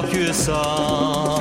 yok 0.00 0.14
yüsan 0.14 1.39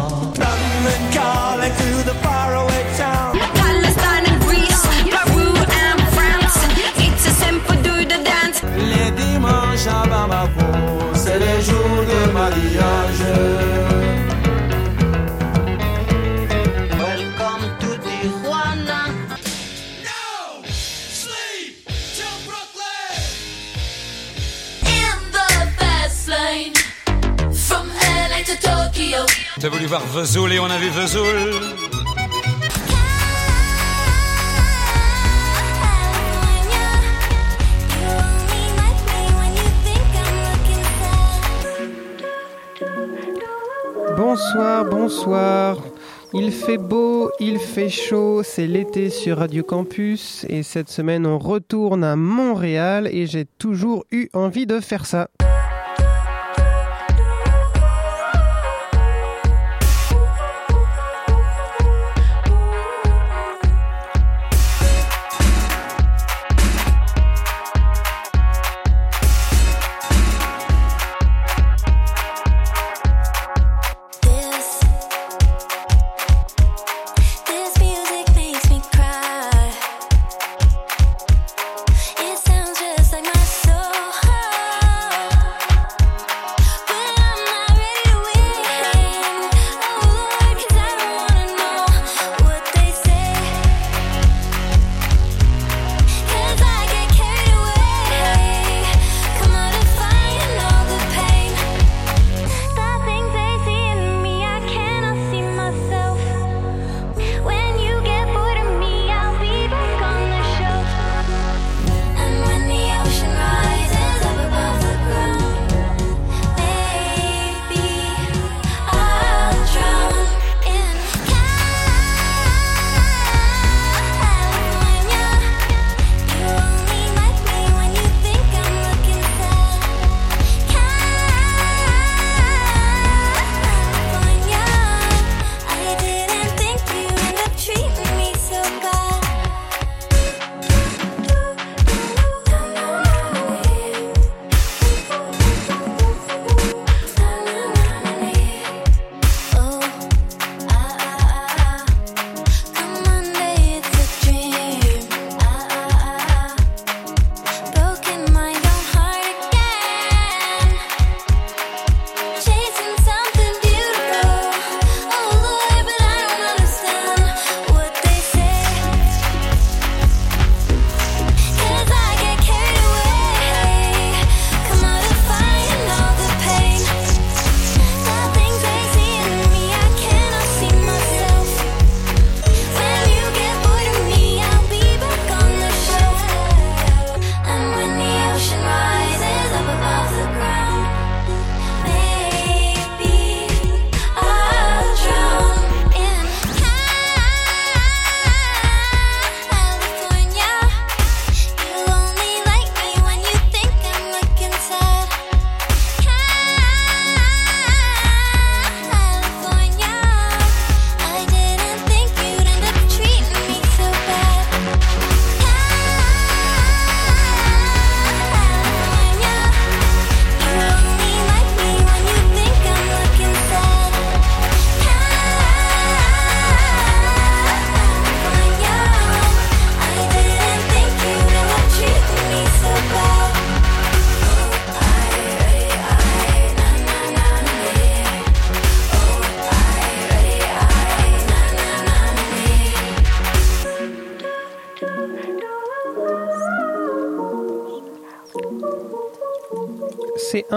voir 29.89 30.05
Vesoul 30.05 30.53
et 30.53 30.59
on 30.59 30.65
a 30.65 30.77
vu 30.77 30.89
Vesoul. 30.89 31.25
Bonsoir, 44.15 44.85
bonsoir. 44.85 45.77
Il 46.33 46.51
fait 46.51 46.77
beau, 46.77 47.31
il 47.39 47.57
fait 47.57 47.89
chaud, 47.89 48.43
c'est 48.43 48.67
l'été 48.67 49.09
sur 49.09 49.39
Radio 49.39 49.63
Campus 49.63 50.45
et 50.49 50.61
cette 50.61 50.89
semaine 50.89 51.25
on 51.25 51.39
retourne 51.39 52.03
à 52.03 52.15
Montréal 52.15 53.09
et 53.11 53.25
j'ai 53.25 53.45
toujours 53.45 54.05
eu 54.11 54.29
envie 54.33 54.67
de 54.67 54.79
faire 54.81 55.07
ça. 55.07 55.29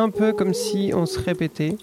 Un 0.03 0.11
peu 0.11 0.33
comme 0.33 0.55
si 0.55 0.93
on 0.95 1.07
se 1.07 1.19
répétait. 1.21 1.77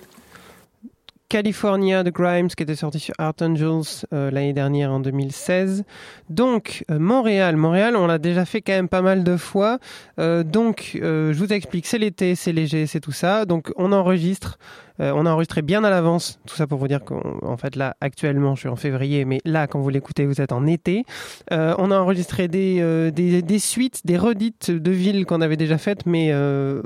California 1.29 2.03
de 2.03 2.09
Grimes 2.09 2.47
qui 2.47 2.63
était 2.63 2.75
sorti 2.75 2.99
sur 2.99 3.13
Art 3.19 3.35
Angels 3.41 4.03
euh, 4.13 4.31
l'année 4.31 4.51
dernière 4.51 4.91
en 4.91 4.99
2016. 4.99 5.83
Donc 6.29 6.83
euh, 6.89 6.97
Montréal, 6.97 7.55
Montréal, 7.55 7.95
on 7.95 8.07
l'a 8.07 8.17
déjà 8.17 8.45
fait 8.45 8.61
quand 8.61 8.73
même 8.73 8.89
pas 8.89 9.03
mal 9.03 9.23
de 9.23 9.37
fois. 9.37 9.77
Euh, 10.19 10.43
donc 10.43 10.91
je 10.95 11.37
vous 11.37 11.53
explique, 11.53 11.85
c'est 11.85 11.99
l'été, 11.99 12.33
c'est 12.33 12.51
léger, 12.51 12.87
c'est 12.87 12.99
tout 12.99 13.11
ça. 13.11 13.45
Donc 13.45 13.71
on 13.77 13.91
enregistre, 13.91 14.57
euh, 15.01 15.11
on 15.15 15.25
a 15.25 15.31
enregistré 15.31 15.61
bien 15.61 15.83
à 15.83 15.89
l'avance. 15.89 16.39
Tout 16.45 16.55
ça 16.55 16.67
pour 16.67 16.79
vous 16.79 16.87
dire 16.87 17.03
qu'en 17.03 17.57
fait 17.57 17.75
là 17.75 17.95
actuellement 18.01 18.55
je 18.55 18.61
suis 18.61 18.69
en 18.69 18.75
février, 18.75 19.25
mais 19.25 19.39
là 19.45 19.67
quand 19.67 19.79
vous 19.79 19.89
l'écoutez 19.89 20.25
vous 20.25 20.41
êtes 20.41 20.51
en 20.51 20.65
été. 20.65 21.03
Euh, 21.51 21.75
on 21.77 21.91
a 21.91 21.97
enregistré 21.97 22.47
des, 22.47 22.79
euh, 22.81 23.11
des 23.11 23.59
suites, 23.59 24.01
des 24.05 24.17
redites 24.17 24.71
de 24.71 24.91
villes 24.91 25.25
qu'on 25.25 25.41
avait 25.41 25.57
déjà 25.57 25.77
faites, 25.77 26.05
mais 26.05 26.31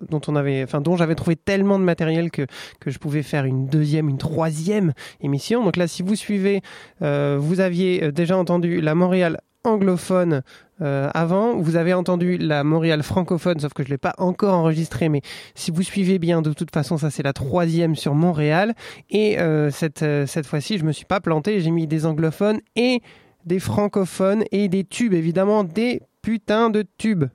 dont 0.10 0.22
on 0.28 0.36
avait, 0.36 0.66
dont 0.82 0.96
j'avais 0.96 1.16
trouvé 1.16 1.36
tellement 1.36 1.80
de 1.80 1.84
matériel 1.84 2.32
que 2.32 2.46
que 2.80 2.92
je 2.92 3.00
pouvais 3.00 3.24
faire 3.24 3.46
une 3.46 3.68
deuxième, 3.68 4.10
une 4.10 4.18
troisième 4.18 4.94
émission. 5.22 5.64
Donc 5.64 5.78
là, 5.78 5.88
si 5.88 6.04
vous 6.04 6.16
suivez, 6.16 6.62
vous 7.02 7.60
aviez 7.60 8.12
déjà 8.12 8.38
entendu 8.38 8.82
la 8.82 8.96
Montréal 8.96 9.40
anglophone 9.64 10.42
euh, 10.82 11.10
avant. 11.14 11.56
Vous 11.56 11.76
avez 11.76 11.94
entendu 11.94 12.38
la 12.38 12.64
Montréal 12.64 13.04
francophone, 13.04 13.60
sauf 13.60 13.74
que 13.74 13.84
je 13.84 13.90
l'ai 13.90 13.98
pas 13.98 14.14
encore 14.18 14.54
enregistrée, 14.54 15.10
mais 15.10 15.22
si 15.56 15.72
vous 15.72 15.84
suivez 15.84 16.20
bien, 16.20 16.42
de 16.42 16.54
toute 16.54 16.72
façon, 16.72 16.98
ça 16.98 17.10
c'est 17.10 17.24
la 17.24 17.34
troisième 17.34 17.96
sur 17.96 18.16
Montréal. 18.16 18.74
Et 19.10 19.40
euh, 19.40 19.72
cette, 19.72 20.04
euh, 20.04 20.26
cette 20.26 20.46
fois-ci, 20.46 20.78
je 20.78 20.84
me 20.84 20.92
suis 20.92 21.06
pas 21.06 21.22
planté, 21.22 21.60
j'ai 21.62 21.72
mis 21.72 21.88
des 21.88 22.06
anglophones 22.06 22.60
et 22.76 23.02
des 23.46 23.60
francophones 23.60 24.44
et 24.52 24.68
des 24.70 24.84
tubes, 24.84 25.14
évidemment, 25.14 25.64
des 25.64 26.02
putains 26.22 26.70
de 26.70 26.86
tubes. 26.98 27.26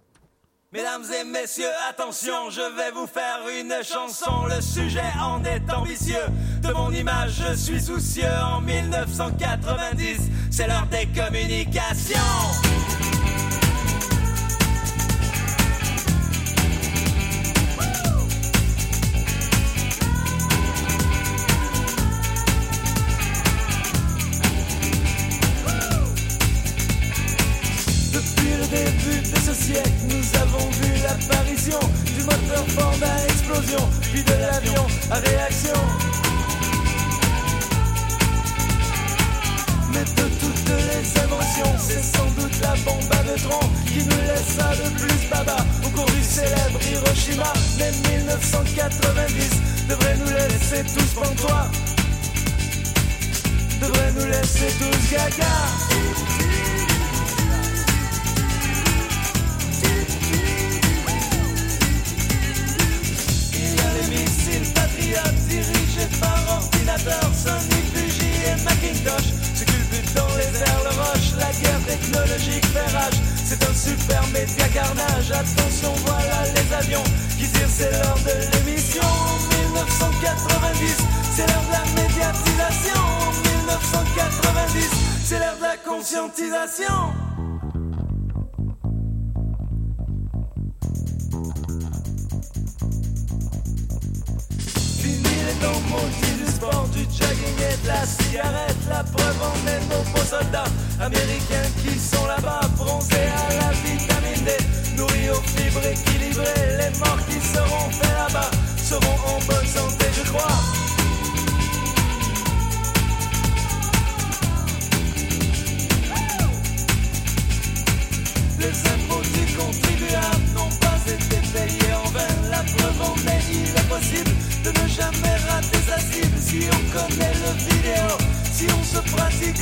Mesdames 0.71 1.05
et 1.19 1.25
messieurs, 1.25 1.71
attention, 1.89 2.51
je 2.51 2.61
vais 2.61 2.91
vous 2.91 3.07
faire 3.07 3.41
une 3.59 3.83
chanson. 3.83 4.45
Le 4.55 4.61
sujet 4.61 5.01
en 5.19 5.43
est 5.43 5.63
ambitieux. 5.73 6.27
De 6.61 6.71
mon 6.75 6.93
image, 6.93 7.43
je 7.49 7.57
suis 7.57 7.81
soucieux. 7.81 8.29
En 8.45 8.61
1990, 8.61 10.19
c'est 10.51 10.67
l'heure 10.67 10.87
des 10.91 11.07
communications. 11.19 12.78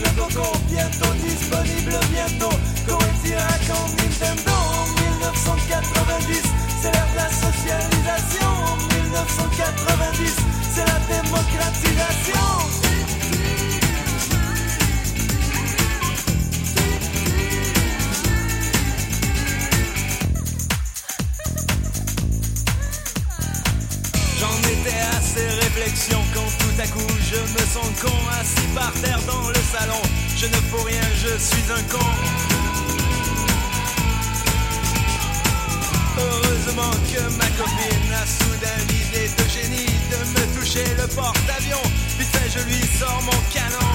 Le 0.00 0.10
coco, 0.10 0.52
bientôt 0.68 1.12
disponible, 1.24 1.98
bientôt. 2.10 2.56
Coétira 2.86 3.48
quand 3.66 3.88
Nintendo 3.96 4.52
en 4.52 4.86
1990, 5.00 6.42
c'est 6.80 6.92
l'ère 6.92 7.08
de 7.12 7.16
la 7.16 7.28
socialisation. 7.30 8.48
En 8.48 8.76
1990, 8.76 10.36
c'est 10.74 10.84
la 10.84 10.98
démocratisation. 11.08 12.85
Tout 26.76 26.82
à 26.82 26.86
coup 26.88 27.14
je 27.20 27.36
me 27.36 27.66
sens 27.72 27.88
con 28.00 28.12
assis 28.40 28.68
par 28.74 28.92
terre 29.00 29.20
dans 29.26 29.48
le 29.48 29.54
salon. 29.54 30.02
Je 30.36 30.46
ne 30.46 30.56
fous 30.68 30.84
rien, 30.84 31.00
je 31.14 31.38
suis 31.38 31.72
un 31.72 31.82
con. 31.90 32.06
Heureusement 36.18 36.90
que 37.10 37.22
ma 37.36 37.46
copine 37.56 38.12
a 38.12 38.26
soudain 38.26 38.78
l'idée 38.88 39.30
de 39.38 39.48
génie 39.48 39.86
de 40.10 40.18
me 40.34 40.58
toucher 40.58 40.84
le 40.98 41.06
porte-avions. 41.14 41.86
Vite 42.18 42.38
je 42.54 42.60
lui 42.64 42.82
sors 42.98 43.22
mon 43.22 43.40
canon. 43.52 43.92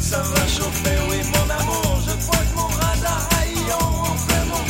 Ça 0.00 0.22
va 0.22 0.46
chauffer, 0.46 0.98
oui, 1.10 1.18
mon 1.34 1.50
amour. 1.60 2.00
Je 2.06 2.12
crois 2.24 2.38
que 2.38 2.54
mon 2.54 2.77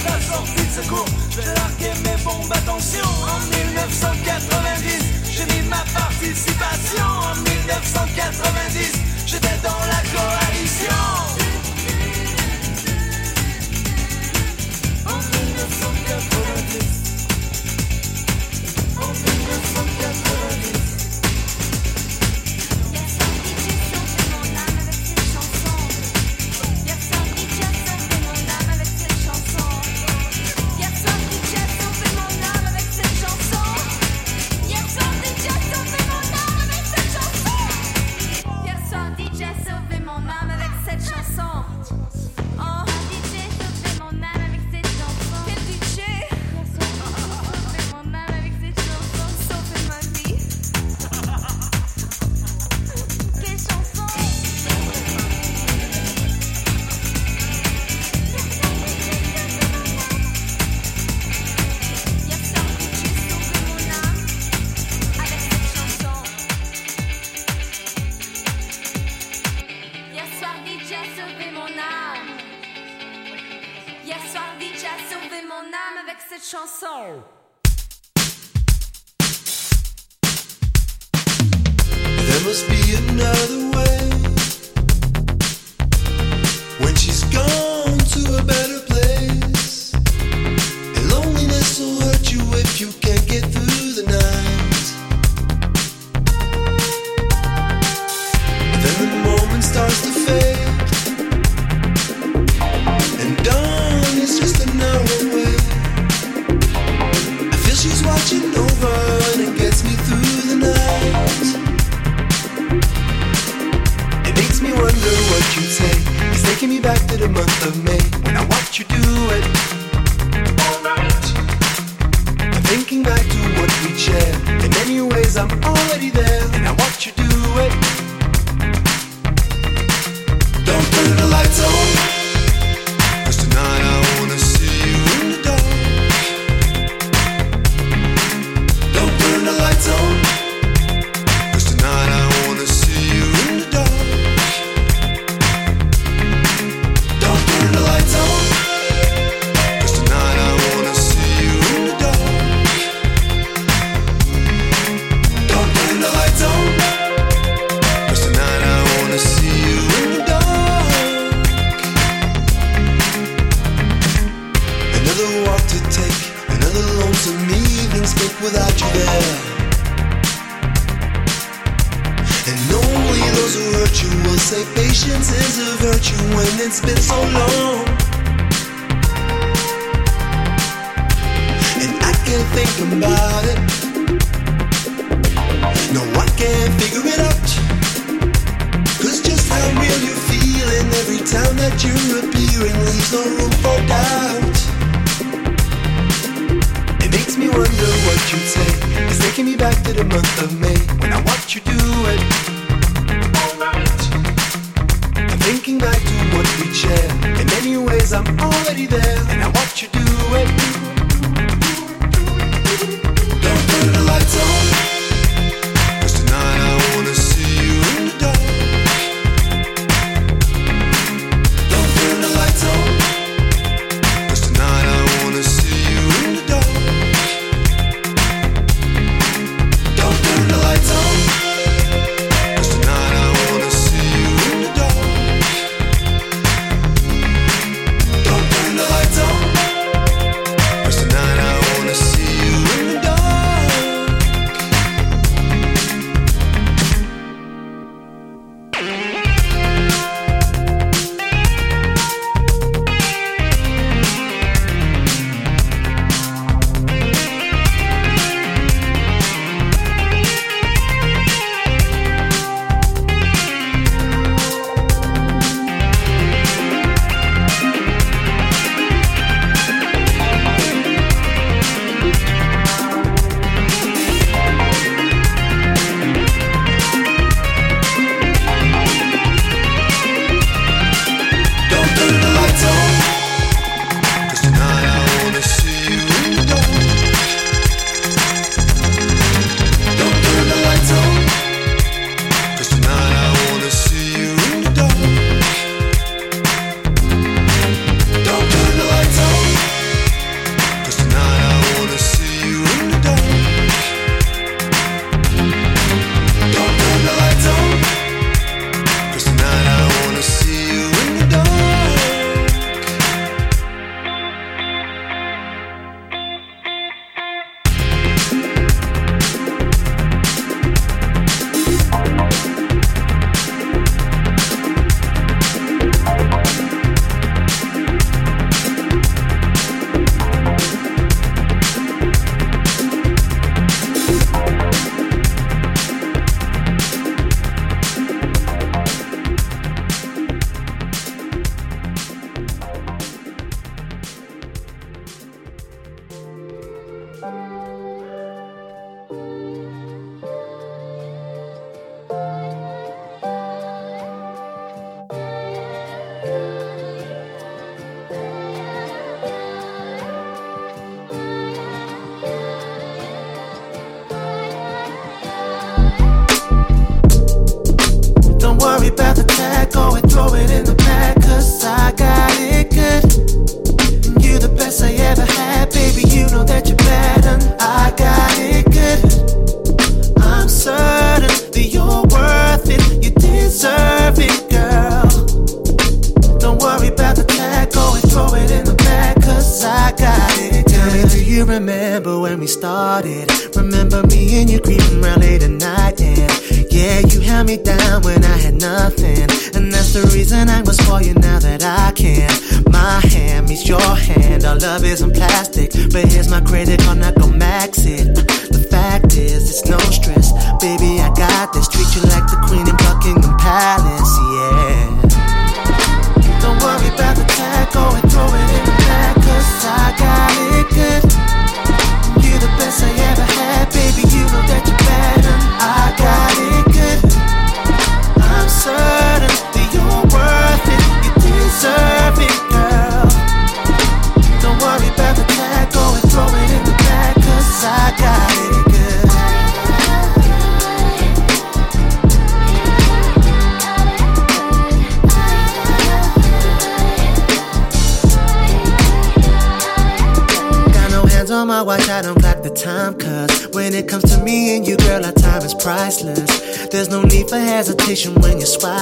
la 0.05 0.21
sortie 0.21 0.67
de 0.67 0.83
secours. 0.83 1.05
Je 1.31 1.37
vais 1.37 1.55
larguer 1.55 1.95
mes 2.05 2.23
bombes, 2.23 2.53
attention. 2.53 3.05
En 3.05 3.41
1990, 3.57 5.05
j'ai 5.31 5.45
mis 5.47 5.69
ma 5.69 5.85
participation. 5.95 7.05
En 7.05 7.35
1990, 7.35 8.93
j'étais 9.27 9.59
dans 9.63 9.81
la 9.87 10.01
coalition. 10.13 11.28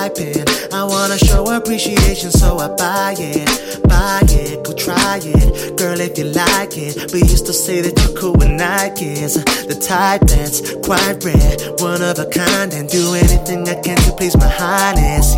I 0.07 0.85
wanna 0.85 1.19
show 1.19 1.45
appreciation, 1.53 2.31
so 2.31 2.59
I 2.59 2.69
buy 2.69 3.17
it. 3.19 3.83
Buy 3.89 4.21
it, 4.31 4.63
go 4.63 4.73
try 4.73 5.19
it. 5.21 5.77
Girl, 5.77 6.01
if 6.01 6.17
you 6.17 6.27
like 6.27 6.79
it. 6.79 7.13
we 7.13 7.21
used 7.23 7.47
to 7.47 7.53
say 7.53 7.81
that 7.81 7.99
you're 8.01 8.17
cool 8.17 8.35
with 8.35 8.49
Nikes. 8.49 9.35
The 9.67 9.75
type 9.75 10.21
that's 10.23 10.77
quite 10.87 11.25
rare, 11.25 11.57
one 11.79 12.03
of 12.03 12.21
a 12.21 12.27
kind, 12.27 12.73
and 12.73 12.89
do 12.89 13.15
anything 13.15 13.69
I 13.69 13.75
can 13.83 13.97
to 13.97 14.13
please 14.13 14.37
my 14.37 14.49
highness, 14.49 15.35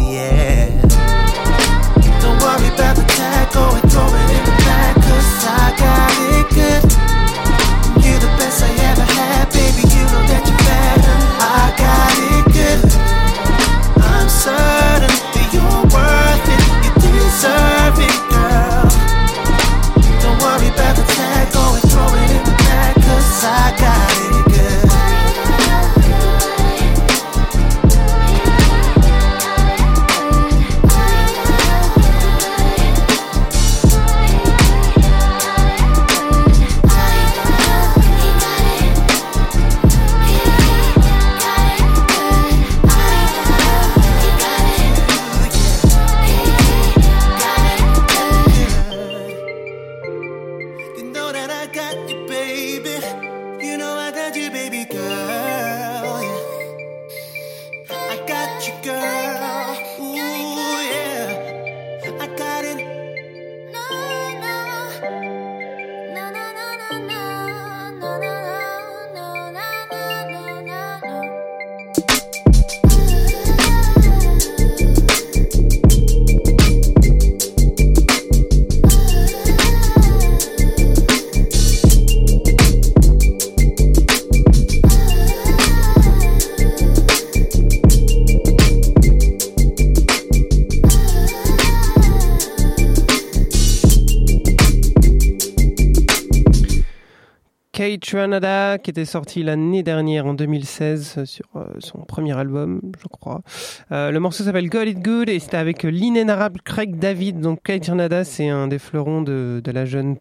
Qui 98.39 98.91
était 98.91 99.05
sorti 99.05 99.43
l'année 99.43 99.83
dernière 99.83 100.27
en 100.27 100.33
2016 100.33 101.15
euh, 101.19 101.25
sur 101.25 101.47
euh, 101.57 101.65
son 101.81 101.99
premier 102.05 102.39
album, 102.39 102.81
je 103.03 103.09
crois. 103.09 103.43
Euh, 103.91 104.13
le 104.13 104.21
morceau 104.21 104.45
s'appelle 104.45 104.69
Got 104.69 104.83
It 104.83 105.01
Good 105.01 105.29
et 105.29 105.41
c'était 105.41 105.57
avec 105.57 105.83
l'inénarrable 105.83 106.61
Craig 106.63 107.01
David. 107.01 107.41
Donc 107.41 107.65
Kate 107.65 107.89
Ranada, 107.89 108.23
c'est 108.23 108.49
un 108.49 108.69
des 108.69 108.79
fleurons 108.79 109.23
de, 109.23 109.61
la 109.67 109.85
jeune 109.87 110.19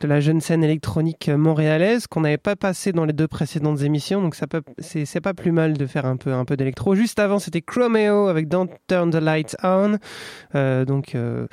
de 0.00 0.06
la 0.06 0.20
jeune 0.20 0.42
scène 0.42 0.62
électronique 0.62 1.30
montréalaise 1.30 2.06
qu'on 2.06 2.20
n'avait 2.20 2.36
pas 2.36 2.56
passé 2.56 2.92
dans 2.92 3.06
les 3.06 3.14
deux 3.14 3.26
précédentes 3.26 3.80
émissions 3.80 4.22
donc 4.22 4.36
ça 4.36 4.46
c'est 4.78 5.20
pas 5.20 5.34
plus 5.34 5.50
mal 5.50 5.72
de 5.72 5.86
faire 5.86 6.06
un 6.06 6.16
peu 6.16 6.32
un 6.32 6.44
peu 6.44 6.56
d'électro 6.56 6.94
juste 6.94 7.18
avant 7.18 7.40
c'était 7.40 7.62
Chromeo 7.62 8.28
avec 8.28 8.46
Don't 8.46 8.68
Turn 8.86 9.10
the 9.10 9.16
Lights 9.16 9.56
On 9.64 9.96
donc 10.54 11.16
de 11.16 11.48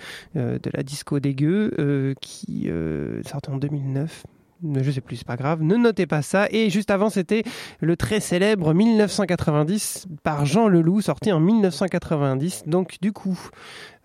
la 0.72 0.84
disco 0.84 1.20
dégueu 1.20 2.14
qui 2.22 2.70
sortait 3.26 3.50
en 3.50 3.58
2009 3.58 4.26
je 4.82 4.92
sais 4.92 5.02
plus, 5.02 5.18
c'est 5.18 5.28
pas 5.28 5.36
grave, 5.36 5.62
ne 5.62 5.76
notez 5.76 6.06
pas 6.06 6.22
ça. 6.22 6.48
Et 6.52 6.70
juste 6.70 6.92
avant, 6.92 7.10
c'était 7.10 7.44
le 7.80 7.96
très 7.96 8.20
célèbre 8.20 8.74
1990 8.74 10.08
par 10.24 10.46
Jean 10.46 10.68
Leloup, 10.68 11.02
sorti 11.02 11.32
en 11.32 11.40
1990. 11.40 12.64
Donc, 12.68 12.98
du 13.02 13.12
coup, 13.12 13.40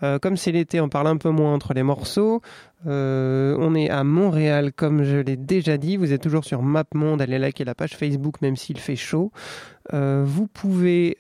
euh, 0.03 0.19
comme 0.19 0.37
c'est 0.37 0.53
l'été, 0.53 0.81
on 0.81 0.89
parle 0.89 1.09
un 1.09 1.17
peu 1.17 1.31
moins 1.31 1.55
entre 1.55 1.75
les 1.75 1.83
morceaux. 1.83 2.41
Euh, 2.87 3.57
on 3.59 3.75
est 3.75 3.91
à 3.91 4.05
Montréal, 4.05 4.73
comme 4.73 5.03
je 5.03 5.17
l'ai 5.17 5.37
déjà 5.37 5.77
dit. 5.77 5.97
Vous 5.97 6.13
êtes 6.13 6.23
toujours 6.23 6.45
sur 6.45 6.63
MapMonde. 6.63 7.21
Allez 7.21 7.39
liker 7.39 7.65
la 7.65 7.75
page 7.75 7.97
Facebook, 7.97 8.41
même 8.41 8.57
s'il 8.57 8.79
fait 8.79 8.97
chaud. 8.97 9.33
Euh, 9.93 10.23
vous 10.25 10.47
pouvez. 10.47 11.19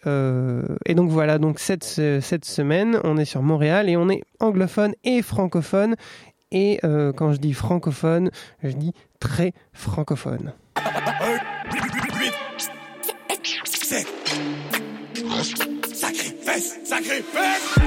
Et 0.87 0.94
donc 0.94 1.11
voilà, 1.11 1.38
donc 1.38 1.59
cette, 1.59 1.85
semaine, 1.85 3.01
on 3.05 3.16
est 3.16 3.24
sur 3.24 3.42
Montréal 3.42 3.88
et 3.88 3.96
on 3.96 4.09
est 4.09 4.22
anglophone 4.40 4.94
et 5.05 5.22
francophone. 5.22 5.96
Et 6.51 6.79
quand 6.83 7.33
je 7.33 7.38
dis 7.38 7.53
francophone, 7.53 8.31
je 8.62 8.72
dis 8.72 8.92
très 9.20 9.52
francophone. 9.72 10.52
Sacrifice, 15.92 16.78
sacrifice. 16.85 17.78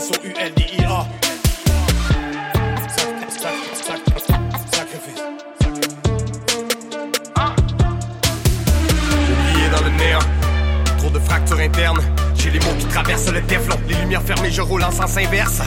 S-O-U-L-D-I-A. 0.00 0.69
J'ai 12.34 12.50
les 12.50 12.58
mots 12.60 12.74
qui 12.78 12.86
traversent 12.86 13.30
le 13.30 13.42
téflon. 13.42 13.76
Les 13.88 13.94
lumières 13.94 14.22
fermées, 14.22 14.50
je 14.50 14.62
roule 14.62 14.82
en 14.82 14.90
sens 14.90 15.16
inverse. 15.16 15.60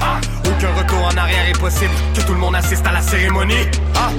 Aucun 0.45 0.73
retour 0.73 1.06
en 1.06 1.17
arrière 1.17 1.49
est 1.49 1.60
possible. 1.60 1.91
Que 2.15 2.21
tout 2.21 2.34
le 2.34 2.39
monde 2.39 2.56
assiste 2.56 2.86
à 2.86 2.91
la 2.91 3.02
cérémonie. 3.02 3.67
Ah. 3.95 4.10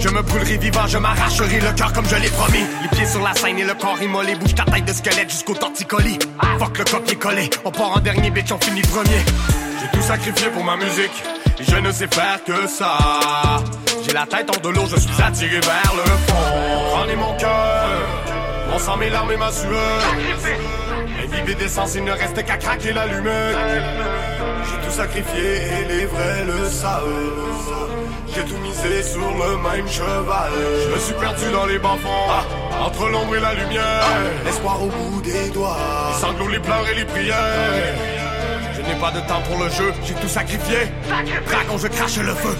Je 0.00 0.08
me 0.08 0.22
brûlerai 0.22 0.56
vivant, 0.56 0.86
je 0.86 0.98
m'arracherai 0.98 1.60
le 1.60 1.72
cœur 1.72 1.92
comme 1.92 2.06
je 2.06 2.16
l'ai 2.16 2.28
promis. 2.28 2.64
Les 2.82 2.88
pieds 2.88 3.06
sur 3.06 3.22
la 3.22 3.34
scène 3.34 3.58
et 3.58 3.64
le 3.64 3.74
corps 3.74 4.00
immolé. 4.00 4.34
Bouge 4.36 4.54
ta 4.54 4.64
tête 4.64 4.84
de 4.84 4.92
squelette 4.92 5.30
jusqu'au 5.30 5.54
torticolis. 5.54 6.18
Fuck 6.58 6.78
le 6.78 6.84
copier-coller. 6.84 7.50
On 7.64 7.70
part 7.70 7.96
en 7.96 8.00
dernier, 8.00 8.30
bitch, 8.30 8.52
on 8.52 8.58
finit 8.58 8.82
premier. 8.82 9.22
J'ai 9.80 9.98
tout 9.98 10.04
sacrifié 10.04 10.48
pour 10.48 10.64
ma 10.64 10.76
musique. 10.76 11.22
Et 11.58 11.64
je 11.64 11.76
ne 11.76 11.90
sais 11.92 12.08
faire 12.08 12.42
que 12.44 12.66
ça. 12.66 12.98
J'ai 14.06 14.12
la 14.12 14.26
tête 14.26 14.48
hors 14.48 14.60
de 14.60 14.68
l'eau, 14.68 14.86
je 14.88 14.96
suis 15.00 15.22
attiré 15.22 15.60
vers 15.60 15.92
le 15.96 16.04
fond. 16.26 16.96
Prenez 16.96 17.16
mon 17.16 17.36
cœur, 17.36 18.15
Mon 18.76 18.82
sang, 18.82 18.98
mes 18.98 19.08
larmes 19.08 19.32
et 19.32 19.38
ma 19.38 19.50
sueur. 19.50 20.02
Imbibé 21.24 21.54
d'essence, 21.54 21.94
il 21.94 22.04
ne 22.04 22.12
reste 22.12 22.44
qu'à 22.44 22.58
craquer 22.58 22.92
l'allumette. 22.92 23.56
J'ai 24.64 24.86
tout 24.86 24.92
sacrifié 24.94 25.40
et 25.40 25.84
les 25.88 26.04
vrais 26.04 26.44
le 26.44 26.68
savent. 26.68 27.02
J'ai 28.34 28.42
tout 28.42 28.58
misé 28.58 29.02
sur 29.02 29.20
le 29.20 29.56
même 29.56 29.88
cheval. 29.88 30.52
Je 30.84 30.94
me 30.94 30.98
suis 30.98 31.14
perdu 31.14 31.50
dans 31.54 31.64
les 31.64 31.78
bas-fonds, 31.78 32.84
entre 32.84 33.08
l'ombre 33.08 33.36
et 33.36 33.40
la 33.40 33.54
lumière. 33.54 34.04
L'espoir 34.44 34.82
au 34.82 34.88
bout 34.88 35.22
des 35.22 35.48
doigts, 35.48 35.78
les 36.12 36.20
sanglots, 36.20 36.48
les 36.48 36.60
pleurs 36.60 36.86
et 36.86 36.96
les 36.96 37.06
prières. 37.06 37.94
Je 38.74 38.82
n'ai 38.82 39.00
pas 39.00 39.10
de 39.10 39.20
temps 39.20 39.40
pour 39.48 39.58
le 39.58 39.70
jeu, 39.70 39.90
j'ai 40.04 40.12
tout 40.12 40.28
sacrifié. 40.28 40.80
Dragon, 41.46 41.78
je 41.78 41.88
crache 41.88 42.18
le 42.18 42.34
feu. 42.34 42.54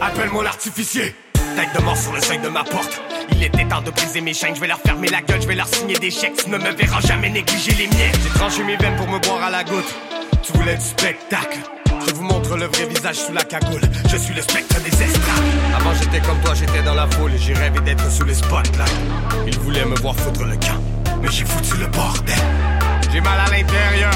Appelle-moi 0.00 0.44
l'artificier. 0.44 1.16
Tête 1.56 1.76
de 1.76 1.82
mort 1.82 1.96
sur 1.96 2.12
le 2.12 2.20
seuil 2.20 2.38
de 2.38 2.48
ma 2.48 2.62
porte. 2.62 3.02
Il 3.32 3.42
était 3.42 3.64
temps 3.64 3.82
de 3.82 3.90
briser 3.90 4.20
mes 4.20 4.34
chaînes, 4.34 4.54
je 4.54 4.60
vais 4.60 4.66
leur 4.66 4.80
fermer 4.80 5.08
la 5.08 5.20
gueule, 5.22 5.40
je 5.42 5.46
vais 5.46 5.54
leur 5.54 5.68
signer 5.68 5.96
des 5.96 6.10
chèques. 6.10 6.36
Tu 6.44 6.50
ne 6.50 6.58
me 6.58 6.70
verras 6.70 7.00
jamais 7.00 7.30
négliger 7.30 7.72
les 7.72 7.86
miens. 7.86 8.12
J'ai 8.22 8.30
tranché 8.30 8.62
mes 8.64 8.76
veines 8.76 8.96
pour 8.96 9.08
me 9.08 9.18
boire 9.18 9.42
à 9.42 9.50
la 9.50 9.64
goutte. 9.64 9.94
Tu 10.42 10.52
voulais 10.52 10.76
du 10.76 10.84
spectacle. 10.84 11.58
Je 12.06 12.14
vous 12.14 12.22
montre 12.22 12.56
le 12.56 12.66
vrai 12.66 12.86
visage 12.86 13.16
sous 13.16 13.32
la 13.32 13.42
cagoule. 13.42 13.80
Je 14.08 14.16
suis 14.16 14.34
le 14.34 14.42
spectre 14.42 14.80
des 14.82 15.02
estrades. 15.02 15.44
Avant 15.76 15.92
j'étais 15.94 16.20
comme 16.20 16.40
toi, 16.40 16.54
j'étais 16.54 16.82
dans 16.82 16.94
la 16.94 17.06
foule 17.08 17.34
et 17.34 17.38
j'ai 17.38 17.54
rêvé 17.54 17.80
d'être 17.80 18.10
sous 18.10 18.24
les 18.24 18.34
spotlights. 18.34 18.94
Ils 19.46 19.58
voulaient 19.58 19.84
me 19.84 19.96
voir 19.96 20.14
foutre 20.14 20.44
le 20.44 20.56
camp, 20.56 20.80
mais 21.20 21.28
j'ai 21.30 21.44
foutu 21.44 21.76
le 21.78 21.86
bordel. 21.88 22.34
J'ai 23.12 23.20
mal 23.20 23.38
à 23.40 23.50
l'intérieur 23.50 24.12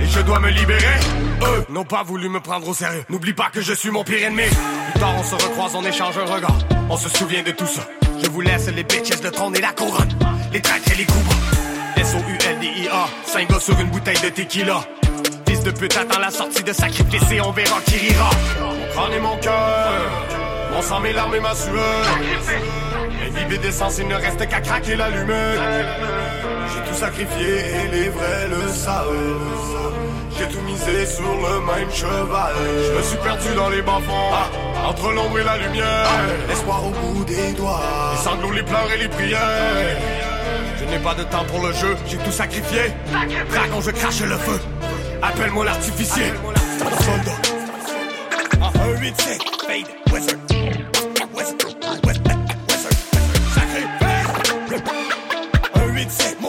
et 0.00 0.06
je 0.06 0.20
dois 0.20 0.40
me 0.40 0.50
libérer. 0.50 0.98
Eux 1.42 1.64
n'ont 1.70 1.84
pas 1.84 2.02
voulu 2.02 2.28
me 2.28 2.40
prendre 2.40 2.68
au 2.68 2.74
sérieux. 2.74 3.04
N'oublie 3.08 3.34
pas 3.34 3.50
que 3.52 3.60
je 3.60 3.72
suis 3.72 3.90
mon 3.90 4.04
pire 4.04 4.24
ennemi. 4.24 4.44
Plus 4.92 5.00
tard, 5.00 5.14
on 5.18 5.22
se 5.22 5.34
recroise, 5.34 5.74
on 5.74 5.84
échange 5.84 6.16
un 6.18 6.24
regard. 6.24 6.58
On 6.88 6.96
se 6.96 7.08
souvient 7.08 7.42
de 7.42 7.50
tout 7.50 7.66
ça. 7.66 7.82
Je 8.22 8.28
vous 8.30 8.40
laisse 8.40 8.68
les 8.68 8.84
bitches, 8.84 9.20
le 9.22 9.30
trône 9.30 9.56
et 9.56 9.60
la 9.60 9.72
couronne. 9.72 10.08
Les 10.52 10.60
traîtres 10.60 10.92
et 10.92 10.96
les 10.96 11.04
coups. 11.04 11.36
S-O-U-L-D-I-A. 11.96 13.06
Cinq 13.26 13.50
gars 13.50 13.60
sur 13.60 13.78
une 13.80 13.88
bouteille 13.88 14.20
de 14.22 14.28
tequila. 14.28 14.80
Fils 15.46 15.62
de 15.62 15.70
pute, 15.70 15.96
attends 15.96 16.20
la 16.20 16.30
sortie 16.30 16.62
de 16.62 16.72
sacrifice 16.72 17.30
et 17.32 17.40
on 17.40 17.50
verra 17.50 17.80
qui 17.86 17.96
rira. 17.96 18.30
Mon 18.60 18.92
crâne 18.92 19.12
et 19.14 19.20
mon 19.20 19.36
cœur. 19.38 19.92
Mon 20.72 20.82
sang, 20.82 21.00
mes 21.00 21.12
larmes 21.12 21.34
et 21.34 21.40
ma 21.40 21.54
sueur. 21.54 22.06
Imbibé 23.26 23.58
d'essence, 23.58 23.98
il 23.98 24.08
ne 24.08 24.14
reste 24.14 24.48
qu'à 24.48 24.60
craquer 24.60 24.96
l'allumette. 24.96 25.60
J'ai 26.72 26.90
tout 26.90 26.98
sacrifié 26.98 27.48
et 27.48 27.88
les 27.90 28.08
vrais 28.08 28.48
le 28.48 28.68
savent. 28.68 30.01
J'ai 30.38 30.48
tout 30.48 30.60
misé 30.62 31.06
sur 31.06 31.24
le 31.24 31.60
même 31.60 31.90
cheval. 31.92 32.54
Je 32.86 32.92
me 32.96 33.02
suis 33.02 33.16
perdu 33.18 33.54
dans 33.54 33.68
les 33.68 33.82
bas-fonds, 33.82 34.86
entre 34.88 35.12
l'ombre 35.12 35.38
et 35.38 35.44
la 35.44 35.58
lumière. 35.58 36.08
L'espoir 36.48 36.84
au 36.86 36.90
bout 36.90 37.24
des 37.24 37.52
doigts, 37.52 37.80
les 38.12 38.22
sanglots, 38.22 38.52
les 38.52 38.62
pleurs 38.62 38.90
et 38.94 38.98
les 38.98 39.08
prières. 39.08 39.96
Je 40.78 40.84
n'ai 40.84 40.98
pas 40.98 41.14
de 41.14 41.22
temps 41.24 41.44
pour 41.44 41.66
le 41.66 41.72
jeu, 41.72 41.96
j'ai 42.06 42.16
tout 42.18 42.32
sacrifié. 42.32 42.92
Dragon, 43.50 43.80
je 43.80 43.90
crache 43.90 44.20
le 44.20 44.36
feu. 44.36 44.60
Appelle-moi 45.22 45.64
l'artificier. 45.64 46.32
Soldat. 47.00 47.38
Un 48.62 49.00
8 49.00 49.20
7 49.20 49.42
fade, 49.66 49.86
wizard. 50.12 50.38
Wizard, 51.34 51.56
wizard, 51.74 51.98
wizard. 52.04 52.92
Sacrifice. 53.54 54.82
Un 55.74 55.86
8 55.86 56.10
7 56.10 56.41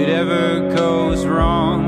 it 0.00 0.08
ever 0.08 0.74
goes 0.74 1.26
wrong. 1.26 1.80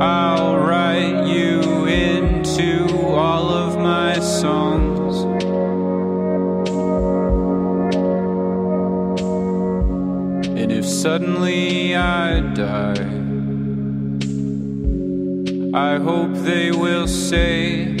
I'll 0.00 0.56
write 0.58 1.26
you 1.26 1.86
into 1.86 2.86
all 3.08 3.48
of 3.48 3.76
my 3.78 4.20
songs. 4.20 5.24
And 10.56 10.70
if 10.70 10.86
suddenly 10.86 11.96
I 11.96 12.40
die, 12.54 13.08
I 15.74 15.98
hope 15.98 16.32
they 16.44 16.70
will 16.70 17.08
say 17.08 17.96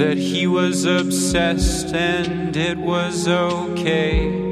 that 0.00 0.16
he 0.16 0.46
was 0.46 0.86
obsessed 0.86 1.94
and 1.94 2.56
it 2.56 2.78
was 2.78 3.28
okay. 3.28 4.43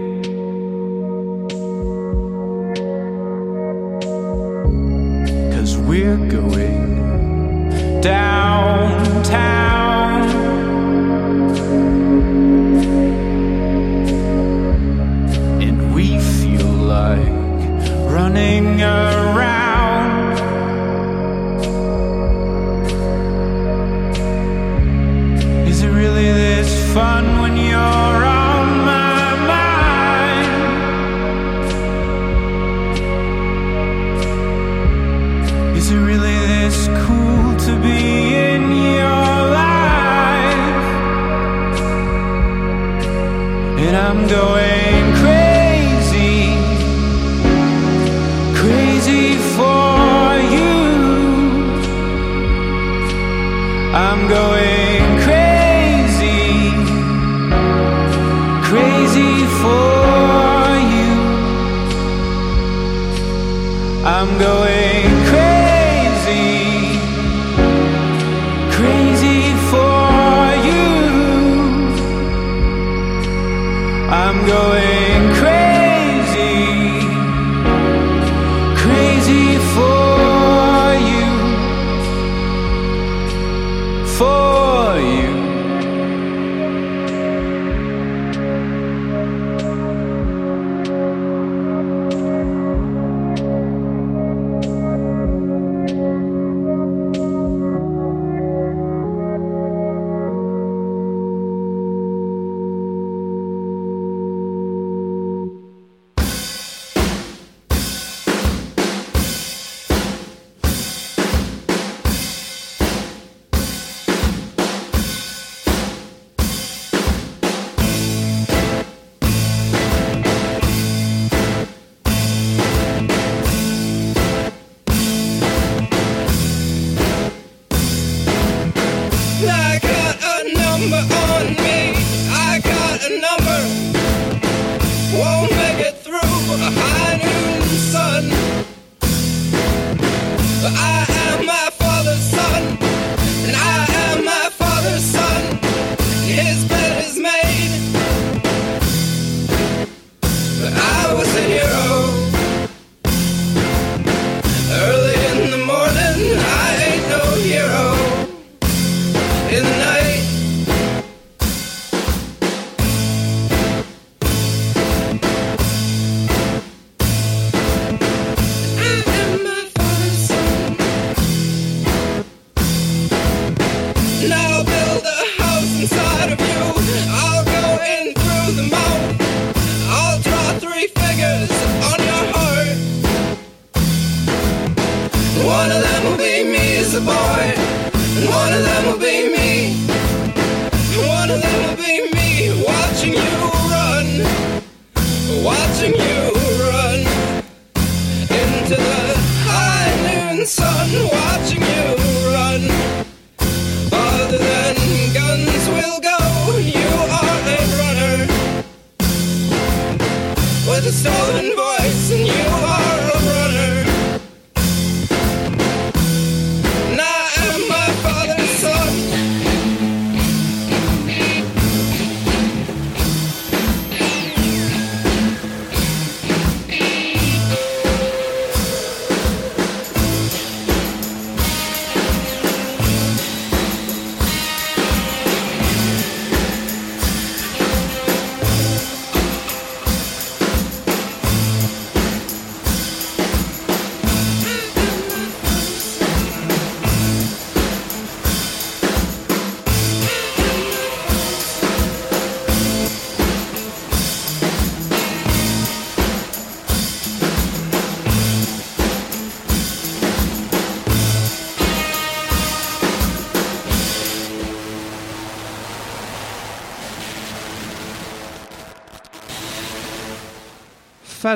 Cause 6.13 6.42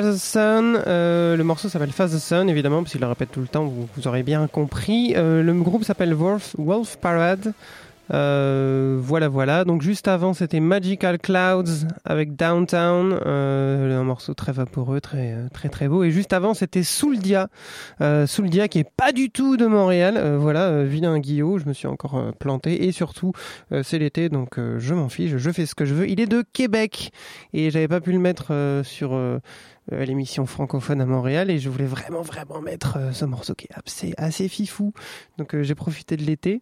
Euh, 0.05 1.35
le 1.35 1.43
morceau 1.43 1.69
s'appelle 1.69 1.91
Father 1.91 2.19
Son 2.19 2.47
évidemment 2.47 2.83
parce 2.83 2.91
qu'il 2.91 3.01
le 3.01 3.07
répète 3.07 3.31
tout 3.31 3.41
le 3.41 3.47
temps, 3.47 3.65
vous, 3.65 4.07
aurez 4.07 4.23
bien 4.23 4.47
compris. 4.47 5.13
Euh, 5.15 5.41
le 5.41 5.53
groupe 5.53 5.83
s'appelle 5.83 6.13
Wolf, 6.13 6.55
Parade. 7.01 7.53
Euh, 8.13 8.97
voilà, 9.01 9.27
voilà. 9.27 9.65
Donc 9.65 9.81
juste 9.81 10.07
avant, 10.07 10.33
c'était 10.33 10.59
Magical 10.61 11.17
Clouds 11.17 11.87
avec 12.05 12.35
Downtown, 12.35 13.19
un 13.25 14.03
morceau 14.03 14.33
très 14.33 14.51
vaporeux, 14.51 15.01
très 15.01 15.35
très 15.51 15.67
très 15.69 15.87
beau. 15.87 16.03
Et 16.03 16.11
juste 16.11 16.31
avant, 16.31 16.53
c'était 16.53 16.83
Souldia, 16.83 17.49
Souldia 18.27 18.67
qui 18.67 18.79
est 18.79 18.89
pas 18.95 19.11
du 19.11 19.29
tout 19.29 19.57
de 19.57 19.65
Montréal. 19.65 20.37
Voilà, 20.37 20.83
vilain 20.83 21.19
Guillaume, 21.19 21.59
je 21.59 21.65
me 21.65 21.73
suis 21.73 21.87
encore 21.87 22.33
planté. 22.39 22.85
Et 22.85 22.91
surtout, 22.91 23.33
c'est 23.83 23.99
l'été, 23.99 24.29
donc 24.29 24.57
je 24.77 24.93
m'en 24.93 25.09
fiche, 25.09 25.35
je 25.35 25.51
fais 25.51 25.65
ce 25.65 25.75
que 25.75 25.83
je 25.85 25.93
veux. 25.93 26.07
Il 26.07 26.21
est 26.21 26.27
de 26.27 26.43
Québec 26.53 27.11
et 27.51 27.71
j'avais 27.71 27.89
pas 27.89 27.99
pu 27.99 28.13
le 28.13 28.19
mettre 28.19 28.53
sur 28.83 29.19
euh, 29.93 30.03
l'émission 30.05 30.45
francophone 30.45 31.01
à 31.01 31.05
Montréal 31.05 31.49
et 31.49 31.59
je 31.59 31.69
voulais 31.69 31.85
vraiment 31.85 32.21
vraiment 32.21 32.61
mettre 32.61 32.97
euh, 32.97 33.11
ce 33.11 33.25
morceau 33.25 33.53
qui 33.55 33.65
est 33.67 33.77
assez, 33.85 34.13
assez 34.17 34.47
fifou. 34.47 34.93
Donc 35.37 35.55
euh, 35.55 35.63
j'ai 35.63 35.75
profité 35.75 36.17
de 36.17 36.23
l'été 36.23 36.59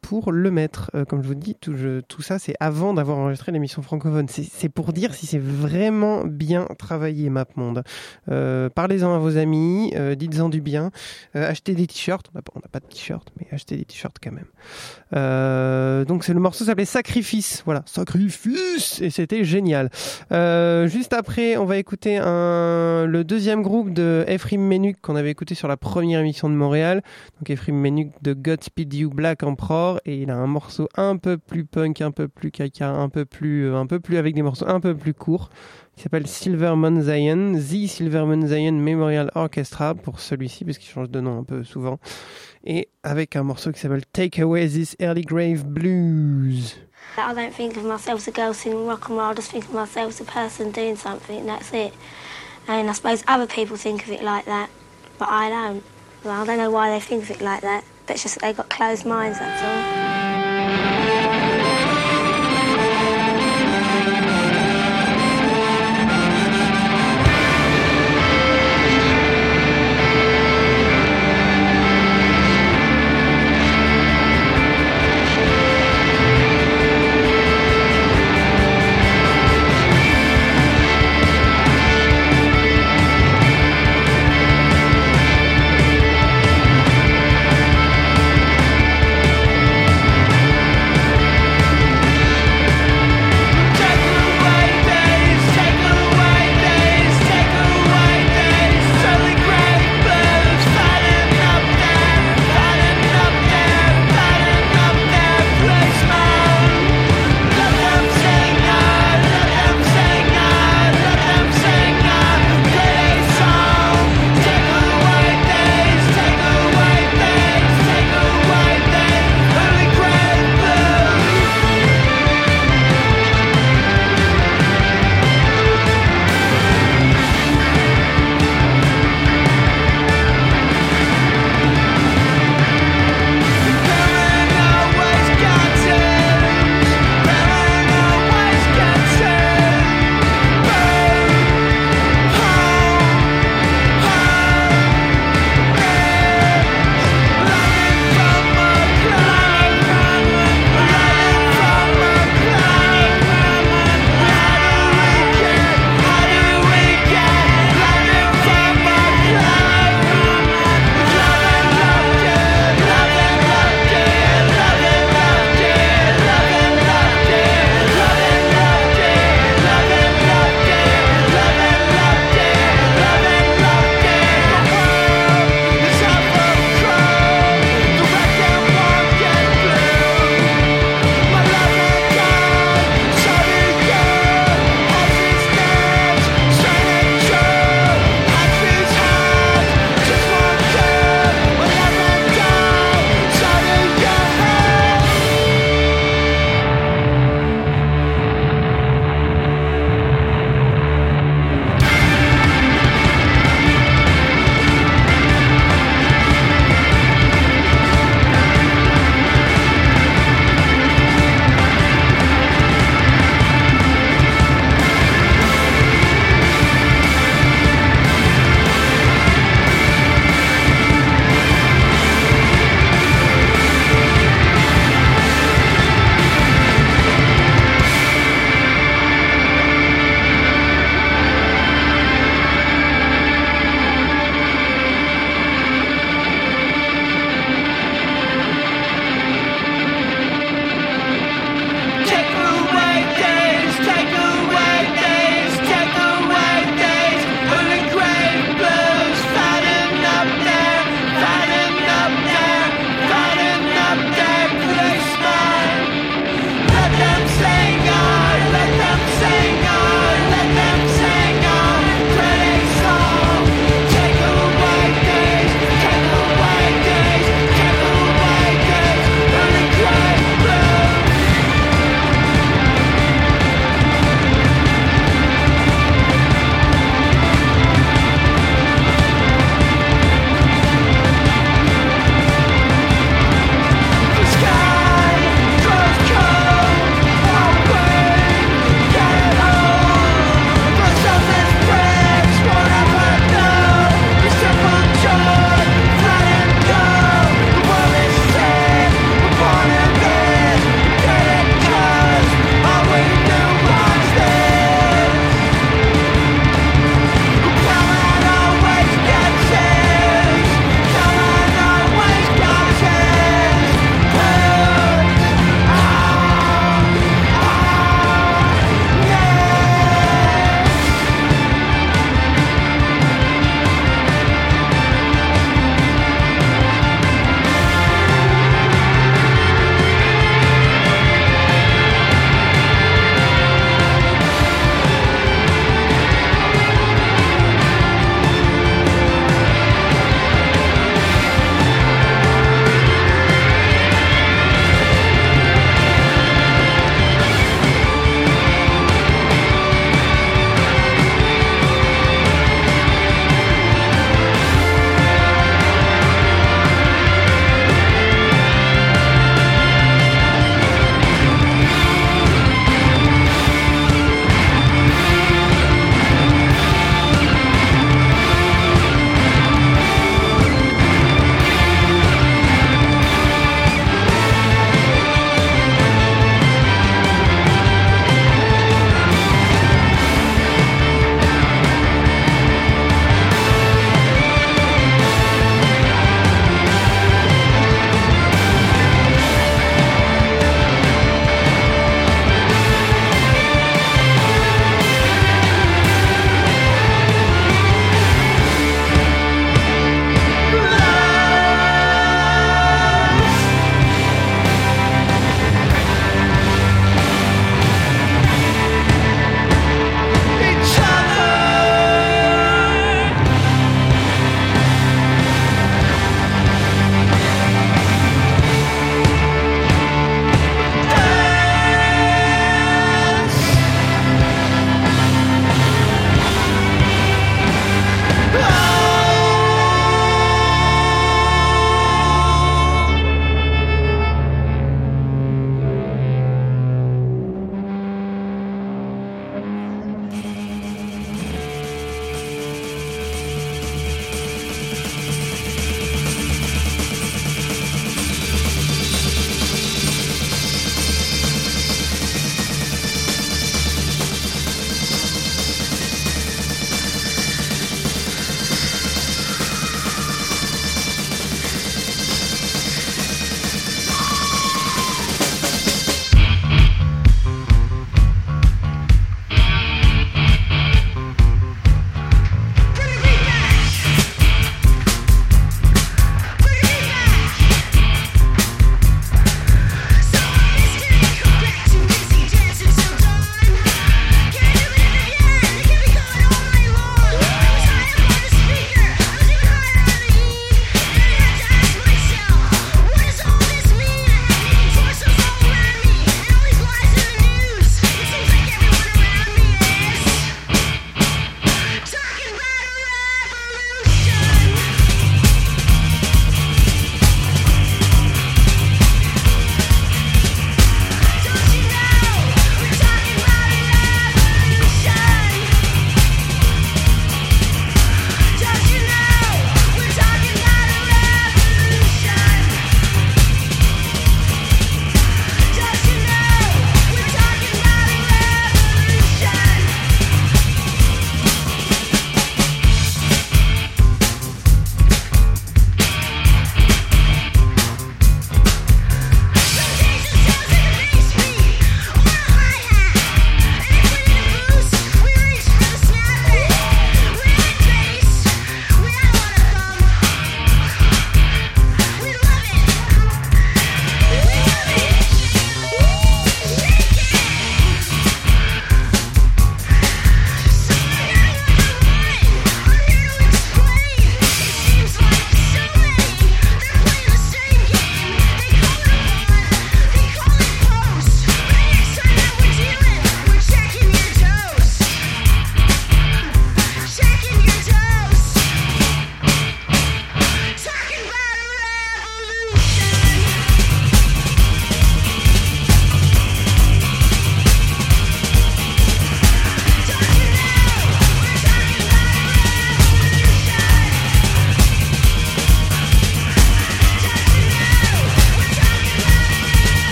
pour 0.00 0.32
le 0.32 0.50
mettre. 0.50 0.90
Comme 1.08 1.22
je 1.22 1.28
vous 1.28 1.34
dis, 1.34 1.54
tout, 1.54 1.76
je- 1.76 2.00
tout 2.00 2.22
ça 2.22 2.38
c'est 2.38 2.54
avant 2.60 2.94
d'avoir 2.94 3.18
enregistré 3.18 3.52
l'émission 3.52 3.82
francophone. 3.82 4.26
C'est 4.28 4.68
pour 4.68 4.92
dire 4.92 5.14
si 5.14 5.26
c'est 5.26 5.38
vraiment 5.38 6.24
bien 6.24 6.66
travaillé 6.78 7.30
MapMonde. 7.30 7.82
Parlez-en 8.26 9.14
à 9.14 9.18
vos 9.18 9.36
amis, 9.36 9.92
dites-en 10.16 10.48
du 10.48 10.60
bien, 10.60 10.90
achetez 11.34 11.74
des 11.74 11.86
t-shirts. 11.86 12.30
On 12.34 12.38
n'a 12.58 12.68
pas, 12.70 12.80
de 12.80 12.86
t-shirts, 12.86 13.28
mais 13.38 13.46
achetez 13.52 13.76
des 13.76 13.84
t-shirts 13.84 14.16
quand 14.22 14.32
même. 14.32 16.04
Donc 16.06 16.24
c'est 16.24 16.34
le 16.34 16.40
morceau 16.40 16.64
s'appelait 16.64 16.84
Sacrifice. 16.84 17.62
Voilà, 17.64 17.82
Sacrifice 17.86 19.00
et 19.00 19.10
c'était 19.10 19.44
génial. 19.44 19.90
Juste 20.30 21.12
après, 21.12 21.56
on 21.56 21.64
va 21.64 21.76
écouter 21.78 22.18
un 22.18 22.61
un, 22.62 23.06
le 23.06 23.24
deuxième 23.24 23.62
groupe 23.62 23.92
de 23.92 24.24
Ephraim 24.28 24.60
Menuk 24.60 25.00
qu'on 25.00 25.16
avait 25.16 25.30
écouté 25.30 25.54
sur 25.54 25.68
la 25.68 25.76
première 25.76 26.20
émission 26.20 26.48
de 26.48 26.54
Montréal. 26.54 27.02
Donc 27.38 27.50
Ephraim 27.50 27.74
Menuk 27.74 28.10
de 28.22 28.32
Godspeed 28.32 28.94
You 28.94 29.10
Black 29.10 29.42
Emperor 29.42 30.00
et 30.04 30.22
il 30.22 30.30
a 30.30 30.36
un 30.36 30.46
morceau 30.46 30.88
un 30.96 31.16
peu 31.16 31.38
plus 31.38 31.64
punk, 31.64 32.00
un 32.00 32.10
peu 32.10 32.28
plus 32.28 32.50
caca, 32.50 32.90
un 32.90 33.08
peu 33.08 33.24
plus, 33.24 33.66
euh, 33.66 33.76
un 33.76 33.86
peu 33.86 34.00
plus 34.00 34.16
avec 34.16 34.34
des 34.34 34.42
morceaux 34.42 34.68
un 34.68 34.80
peu 34.80 34.94
plus 34.94 35.14
courts. 35.14 35.50
qui 35.96 36.02
s'appelle 36.02 36.26
Silverman 36.26 37.02
Zion, 37.02 37.54
The 37.54 37.88
Silverman 37.88 38.46
Zion 38.46 38.72
Memorial 38.72 39.30
Orchestra 39.34 39.94
pour 39.94 40.20
celui-ci 40.20 40.64
parce 40.64 40.78
qu'il 40.78 40.90
change 40.90 41.10
de 41.10 41.20
nom 41.20 41.38
un 41.38 41.44
peu 41.44 41.64
souvent. 41.64 41.98
Et 42.64 42.88
avec 43.02 43.36
un 43.36 43.42
morceau 43.42 43.72
qui 43.72 43.80
s'appelle 43.80 44.06
Take 44.12 44.40
Away 44.40 44.68
This 44.68 44.96
Early 45.00 45.22
Grave 45.22 45.64
Blues. 45.64 46.76
I 47.18 47.34
don't 47.34 47.52
think 47.52 47.76
of 47.76 47.84
myself 47.84 48.20
as 48.20 48.28
a 48.28 48.30
girl 48.30 48.54
singing 48.54 48.86
rock 48.86 49.10
and 49.10 49.18
roll, 49.18 49.32
I 49.32 49.34
just 49.34 49.50
think 49.50 49.64
of 49.64 49.74
myself 49.74 50.08
as 50.08 50.20
a 50.20 50.24
person 50.24 50.70
doing 50.70 50.96
something, 50.96 51.44
that's 51.44 51.70
it. 51.72 51.92
And 52.68 52.88
I 52.88 52.92
suppose 52.92 53.24
other 53.26 53.46
people 53.46 53.76
think 53.76 54.04
of 54.04 54.10
it 54.10 54.22
like 54.22 54.44
that, 54.44 54.70
but 55.18 55.28
I 55.28 55.48
don't. 55.48 55.84
Well, 56.24 56.42
I 56.42 56.46
don't 56.46 56.58
know 56.58 56.70
why 56.70 56.90
they 56.90 57.00
think 57.00 57.24
of 57.24 57.30
it 57.32 57.40
like 57.40 57.62
that, 57.62 57.84
but 58.06 58.14
it's 58.14 58.22
just 58.22 58.36
that 58.36 58.42
they've 58.42 58.56
got 58.56 58.70
closed 58.70 59.04
minds, 59.04 59.38
that's 59.38 59.62
all. 59.62 60.11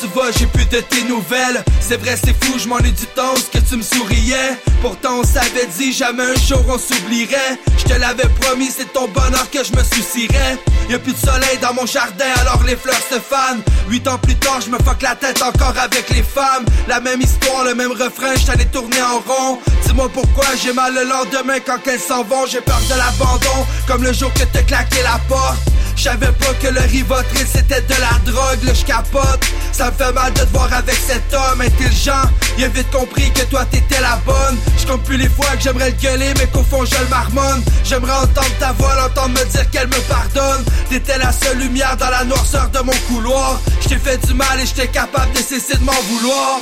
Tu 0.00 0.06
vas? 0.08 0.30
J'ai 0.36 0.46
plus 0.46 0.66
de 0.66 0.80
tes 0.80 1.02
nouvelles. 1.04 1.64
C'est 1.80 1.96
vrai, 1.96 2.16
c'est 2.22 2.34
fou, 2.44 2.58
je 2.58 2.68
m'en 2.68 2.78
ai 2.78 2.90
du 2.90 3.06
temps 3.06 3.34
que 3.52 3.58
tu 3.58 3.76
me 3.76 3.82
souriais. 3.82 4.58
Pourtant, 4.82 5.20
on 5.20 5.24
s'avait 5.24 5.66
dit 5.78 5.92
jamais 5.92 6.24
un 6.24 6.34
jour 6.34 6.64
on 6.68 6.78
s'oublierait. 6.78 7.58
Je 7.78 7.84
te 7.84 7.98
l'avais 7.98 8.28
promis, 8.40 8.70
c'est 8.76 8.92
ton 8.92 9.08
bonheur 9.08 9.50
que 9.50 9.64
je 9.64 9.72
me 9.72 9.82
soucierais. 9.82 10.58
Y'a 10.88 10.98
plus 10.98 11.12
de 11.12 11.18
soleil 11.18 11.58
dans 11.60 11.74
mon 11.74 11.86
jardin, 11.86 12.32
alors 12.40 12.62
les 12.64 12.76
fleurs 12.76 13.00
se 13.10 13.18
fanent. 13.18 13.62
Huit 13.88 14.06
ans 14.08 14.18
plus 14.18 14.36
tard, 14.36 14.60
je 14.64 14.70
me 14.70 14.78
fuck 14.78 15.02
la 15.02 15.14
tête 15.14 15.42
encore 15.42 15.74
avec 15.80 16.08
les 16.10 16.22
femmes. 16.22 16.64
La 16.86 17.00
même 17.00 17.20
histoire, 17.20 17.64
le 17.64 17.74
même 17.74 17.92
refrain, 17.92 18.34
je 18.36 18.46
t'allais 18.46 18.66
tourner 18.66 19.02
en 19.02 19.18
rond. 19.20 19.58
Dis-moi 19.86 20.08
pourquoi 20.12 20.46
j'ai 20.62 20.72
mal 20.72 20.94
le 20.94 21.04
lendemain 21.04 21.58
quand 21.64 21.78
elles 21.86 22.00
s'en 22.00 22.24
vont. 22.24 22.46
J'ai 22.46 22.60
peur 22.60 22.80
de 22.88 22.94
l'abandon, 22.94 23.66
comme 23.86 24.04
le 24.04 24.12
jour 24.12 24.32
que 24.34 24.44
t'as 24.52 24.62
claqué 24.62 25.02
la 25.02 25.18
porte. 25.28 25.58
J'savais 25.98 26.30
pas 26.30 26.54
que 26.62 26.68
le 26.68 26.80
rivotril 26.80 27.44
c'était 27.52 27.80
de 27.80 27.94
la 28.00 28.30
drogue, 28.30 28.62
là 28.62 28.72
j'capote 28.72 29.44
Ça 29.72 29.86
me 29.86 29.96
fait 29.96 30.12
mal 30.12 30.32
de 30.32 30.42
te 30.42 30.56
voir 30.56 30.72
avec 30.72 30.94
cet 30.94 31.34
homme 31.34 31.60
intelligent. 31.60 32.22
Il 32.56 32.64
a 32.64 32.68
vite 32.68 32.88
compris 32.92 33.32
que 33.32 33.42
toi 33.46 33.64
t'étais 33.64 34.00
la 34.00 34.14
bonne. 34.24 34.56
J'compte 34.78 35.04
plus 35.04 35.16
les 35.16 35.28
fois 35.28 35.56
que 35.56 35.60
j'aimerais 35.60 35.90
le 35.90 35.96
gueuler 35.96 36.32
mais 36.38 36.46
qu'au 36.46 36.62
fond 36.62 36.84
je 36.84 36.96
le 36.96 37.08
marmonne. 37.08 37.64
J'aimerais 37.82 38.12
entendre 38.12 38.58
ta 38.60 38.70
voix, 38.74 38.94
l'entendre 38.94 39.40
me 39.40 39.44
dire 39.44 39.68
qu'elle 39.70 39.88
me 39.88 40.00
pardonne. 40.08 40.64
T'étais 40.88 41.18
la 41.18 41.32
seule 41.32 41.58
lumière 41.58 41.96
dans 41.96 42.10
la 42.10 42.22
noirceur 42.22 42.68
de 42.68 42.78
mon 42.78 42.96
couloir. 43.08 43.58
J't'ai 43.80 43.98
fait 43.98 44.24
du 44.24 44.34
mal 44.34 44.60
et 44.60 44.66
j'étais 44.66 44.86
capable 44.86 45.32
de 45.32 45.38
cesser 45.38 45.78
de 45.78 45.82
m'en 45.82 46.00
vouloir. 46.10 46.60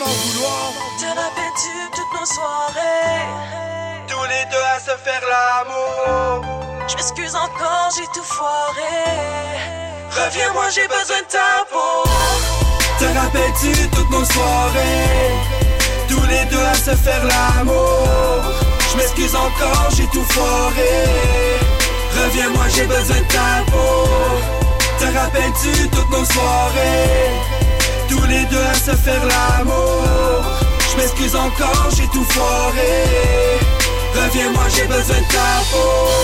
Te 0.99 1.05
rappelles-tu 1.05 1.91
toutes 1.95 2.20
nos 2.20 2.26
soirées? 2.26 3.26
Tous 4.09 4.24
les 4.30 4.45
deux 4.51 4.64
à 4.74 4.80
se 4.80 4.97
faire 5.05 5.20
l'amour 5.28 6.66
Je 6.89 6.95
m'excuse 6.95 7.34
encore, 7.34 7.91
j'ai 7.97 8.07
tout 8.14 8.24
foiré. 8.24 8.80
Reviens-moi, 10.11 10.66
j'ai 10.72 10.87
besoin 10.87 11.18
de 11.18 11.26
ta 11.26 11.64
peau. 11.70 12.09
Te 13.01 13.05
rappelles-tu 13.18 13.89
toutes 13.89 14.11
nos 14.11 14.24
soirées? 14.24 15.34
Tous 16.09 16.22
les 16.28 16.45
deux 16.45 16.64
à 16.64 16.74
se 16.74 16.95
faire 16.95 17.24
l'amour. 17.24 18.53
Je 18.93 18.97
m'excuse 18.99 19.34
encore, 19.34 19.89
j'ai 19.97 20.07
tout 20.07 20.24
foiré. 20.30 21.05
Reviens-moi, 22.22 22.64
j'ai 22.74 22.87
besoin 22.87 23.16
de 23.16 23.32
ta 23.34 23.70
peau. 23.72 24.09
Te 25.01 25.18
rappelles-tu 25.18 25.89
toutes 25.89 26.11
nos 26.11 26.24
soirées? 26.24 27.30
Tous 28.09 28.24
les 28.26 28.45
deux 28.45 28.64
à 28.64 28.74
se 28.74 28.95
faire 28.95 29.24
l'amour. 29.24 30.45
Je 30.93 30.97
m'excuse 30.97 31.34
encore, 31.34 31.89
j'ai 31.97 32.07
tout 32.09 32.24
foiré 32.30 33.76
Reviens-moi, 34.17 34.64
j'ai 34.75 34.87
besoin 34.87 35.21
de 35.21 35.27
ta 35.31 35.61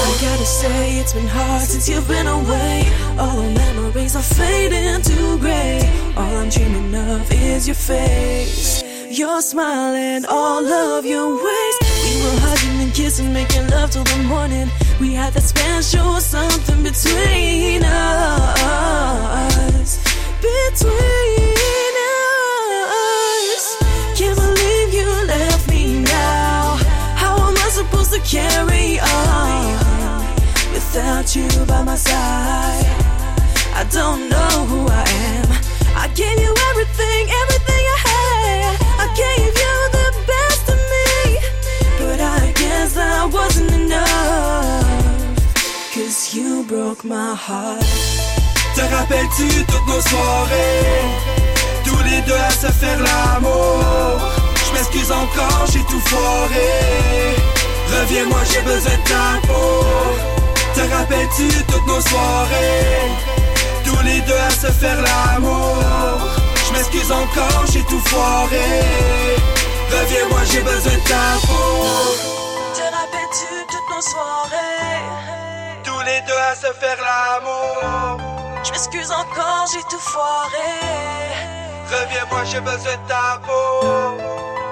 I 0.06 0.12
gotta 0.20 0.46
say, 0.46 0.98
it's 0.98 1.12
been 1.12 1.28
hard 1.28 1.62
since 1.62 1.88
you've 1.88 2.08
been 2.08 2.26
away. 2.26 2.88
All 3.18 3.36
the 3.36 3.50
memories 3.50 4.16
are 4.16 4.22
fading 4.22 5.02
to 5.02 5.38
gray. 5.38 5.80
All 6.16 6.36
I'm 6.36 6.48
dreaming 6.48 6.94
of 6.94 7.30
is 7.30 7.66
your 7.66 7.76
face. 7.76 8.82
Your 9.10 9.42
smile 9.42 9.94
and 9.94 10.24
all 10.26 10.64
of 10.66 11.04
your 11.04 11.28
ways. 11.34 11.76
We 12.04 12.22
were 12.24 12.38
hugging 12.40 12.80
and 12.80 12.94
kissing, 12.94 13.32
making 13.32 13.68
love 13.68 13.90
till 13.90 14.04
the 14.04 14.22
morning. 14.24 14.70
We 14.98 15.12
had 15.12 15.34
that 15.34 15.42
special 15.42 16.18
something 16.20 16.82
between 16.82 17.84
us. 17.84 19.12
Between 20.40 21.61
carry 28.32 28.98
on 28.98 29.76
without 30.72 31.36
you 31.36 31.46
by 31.66 31.82
my 31.82 31.96
side? 31.96 32.88
I 33.80 33.84
don't 33.90 34.30
know 34.32 34.54
who 34.70 34.80
I 34.88 35.04
am. 35.32 35.48
I 36.04 36.08
gave 36.20 36.38
you 36.40 36.52
everything, 36.70 37.24
everything 37.42 37.84
I 37.94 37.98
had. 38.08 38.74
I 39.04 39.06
gave 39.24 39.52
you 39.62 39.74
the 39.98 40.08
best 40.32 40.64
of 40.74 40.80
me. 40.92 41.10
But 42.00 42.18
I 42.20 42.40
guess 42.56 42.94
that 42.94 43.28
wasn't 43.30 43.72
enough. 43.82 45.36
Cause 45.92 46.34
you 46.34 46.64
broke 46.64 47.04
my 47.04 47.34
heart. 47.34 47.84
Te 48.74 48.80
rappelles-tu 48.94 49.48
toutes 49.70 49.88
nos 49.92 50.00
soirées? 50.00 51.04
Tous 51.84 52.02
les 52.08 52.22
deux 52.22 52.40
à 52.48 52.50
se 52.50 52.70
faire 52.80 52.98
l'amour 52.98 54.16
Je 54.66 54.72
m'excuse 54.72 55.12
encore, 55.12 55.66
j'ai 55.70 55.84
tout 55.90 56.00
foiré 56.08 57.61
Reviens-moi, 58.00 58.40
j'ai 58.50 58.62
besoin 58.62 58.92
de 58.92 59.08
ta 59.08 59.46
peau. 59.46 59.84
Te 60.74 60.80
rappelles-tu 60.94 61.48
toutes 61.64 61.86
nos 61.86 62.00
soirées? 62.00 63.10
Tous 63.84 64.02
les 64.04 64.20
deux 64.22 64.40
à 64.48 64.50
se 64.50 64.66
faire 64.80 65.00
l'amour. 65.00 65.76
Je 66.66 66.72
m'excuse 66.72 67.12
encore, 67.12 67.64
j'ai 67.72 67.82
tout 67.84 68.00
foiré. 68.06 68.82
Reviens-moi, 69.90 70.40
j'ai 70.50 70.60
besoin 70.62 70.92
de 70.92 71.08
ta 71.08 71.26
peau. 71.46 72.16
Te 72.74 72.82
rappelles-tu 72.96 73.66
toutes 73.70 73.88
nos 73.94 74.02
soirées? 74.02 75.02
Tous 75.84 76.00
les 76.00 76.20
deux 76.26 76.40
à 76.50 76.54
se 76.54 76.72
faire 76.80 76.98
l'amour. 77.06 78.18
Je 78.64 78.70
m'excuse 78.72 79.10
encore, 79.10 79.66
j'ai 79.72 79.82
tout 79.90 80.00
foiré. 80.00 80.72
Reviens-moi, 81.90 82.44
j'ai 82.44 82.60
besoin 82.60 82.96
de 82.96 83.08
ta 83.08 83.38
peau. 83.44 84.16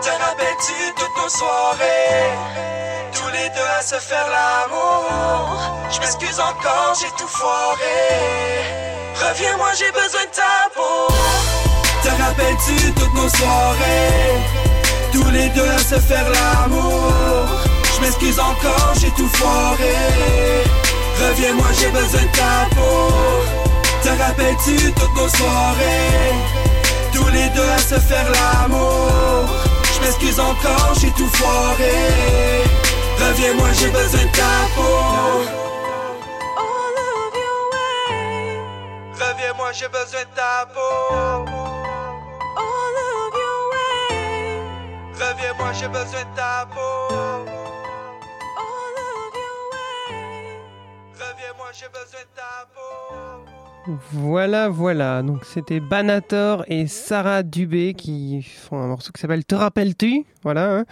Te 0.00 0.08
rappelles-tu 0.08 0.94
toutes 0.96 1.22
nos 1.22 1.28
soirées? 1.28 2.59
Se 3.82 3.94
faire 3.96 4.26
l'amour. 4.28 5.58
Je 5.90 6.00
m'excuse 6.00 6.38
encore, 6.38 6.94
j'ai 7.00 7.10
tout 7.18 7.28
foiré. 7.28 8.00
Reviens-moi, 9.14 9.68
j'ai 9.78 9.90
besoin 9.92 10.24
de 10.24 10.34
ta 10.36 10.68
peau. 10.74 11.12
Te 12.02 12.22
rappelles-tu 12.22 12.92
toutes 12.92 13.14
nos 13.14 13.28
soirées? 13.28 14.36
Tous 15.12 15.30
les 15.30 15.48
deux 15.50 15.68
à 15.68 15.78
se 15.78 15.98
faire 15.98 16.28
l'amour. 16.28 17.12
Je 17.94 18.00
m'excuse 18.00 18.38
encore, 18.38 18.92
j'ai 19.00 19.10
tout 19.10 19.28
foiré. 19.28 19.96
Reviens-moi, 21.20 21.66
j'ai 21.78 21.88
besoin 21.88 22.22
de 22.22 22.36
ta 22.36 22.74
peau. 22.74 23.12
Te 24.02 24.08
rappelles-tu 24.22 24.92
toutes 24.92 25.16
nos 25.16 25.28
soirées? 25.28 26.34
Tous 27.12 27.28
les 27.28 27.48
deux 27.50 27.70
à 27.70 27.78
se 27.78 27.98
faire 27.98 28.26
l'amour. 28.30 29.48
Je 29.94 30.00
m'excuse 30.00 30.40
encore, 30.40 30.92
j'ai 31.00 31.10
tout 31.12 31.28
foiré 31.34 32.89
Reviens-moi, 33.20 33.68
j'ai 33.78 33.90
besoin 33.90 34.24
de 34.24 34.32
ta 34.36 34.68
peau. 34.74 34.98
All 36.56 36.96
of 37.10 37.34
your 37.44 37.60
ways, 37.72 39.20
Reviens-moi, 39.20 39.72
j'ai 39.72 39.88
besoin 39.88 40.24
de 40.24 40.34
ta 40.34 40.66
peau. 40.74 41.14
All 42.56 42.96
of 43.08 43.34
your 43.42 43.60
ways, 43.72 45.20
Reviens-moi, 45.20 45.72
j'ai 45.78 45.88
besoin 45.88 46.24
de 46.24 46.34
ta 46.36 46.66
peau. 46.74 47.14
All 48.58 48.96
of 49.10 49.34
your 49.42 49.58
ways. 49.72 50.64
Reviens-moi, 51.20 51.70
j'ai 51.72 51.88
besoin 51.88 52.20
de 52.20 52.34
ta 52.34 52.66
peau 52.74 53.29
Voilà, 54.12 54.68
voilà. 54.68 55.22
Donc 55.22 55.44
c'était 55.44 55.80
Banator 55.80 56.64
et 56.68 56.86
Sarah 56.86 57.42
Dubé 57.42 57.94
qui 57.94 58.42
font 58.42 58.78
un 58.78 58.86
morceau 58.86 59.12
qui 59.12 59.20
s'appelle 59.20 59.44
Te 59.44 59.54
rappelles-tu? 59.54 60.24
Voilà. 60.42 60.78
hein. 60.78 60.84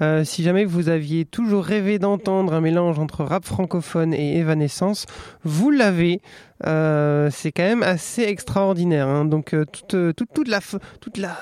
Euh, 0.00 0.24
si 0.24 0.42
jamais 0.42 0.64
vous 0.64 0.88
aviez 0.88 1.24
toujours 1.24 1.64
rêvé 1.64 1.98
d'entendre 1.98 2.54
un 2.54 2.60
mélange 2.60 2.98
entre 2.98 3.24
rap 3.24 3.44
francophone 3.44 4.14
et 4.14 4.38
Evanescence, 4.38 5.06
vous 5.44 5.70
l'avez. 5.70 6.20
Euh, 6.66 7.28
c'est 7.30 7.52
quand 7.52 7.64
même 7.64 7.82
assez 7.82 8.22
extraordinaire. 8.22 9.08
hein. 9.08 9.24
Donc 9.24 9.52
euh, 9.54 9.64
toute, 9.64 10.14
toute, 10.14 10.32
toute 10.34 10.48
la, 10.48 10.60
toute 11.00 11.18
la, 11.18 11.36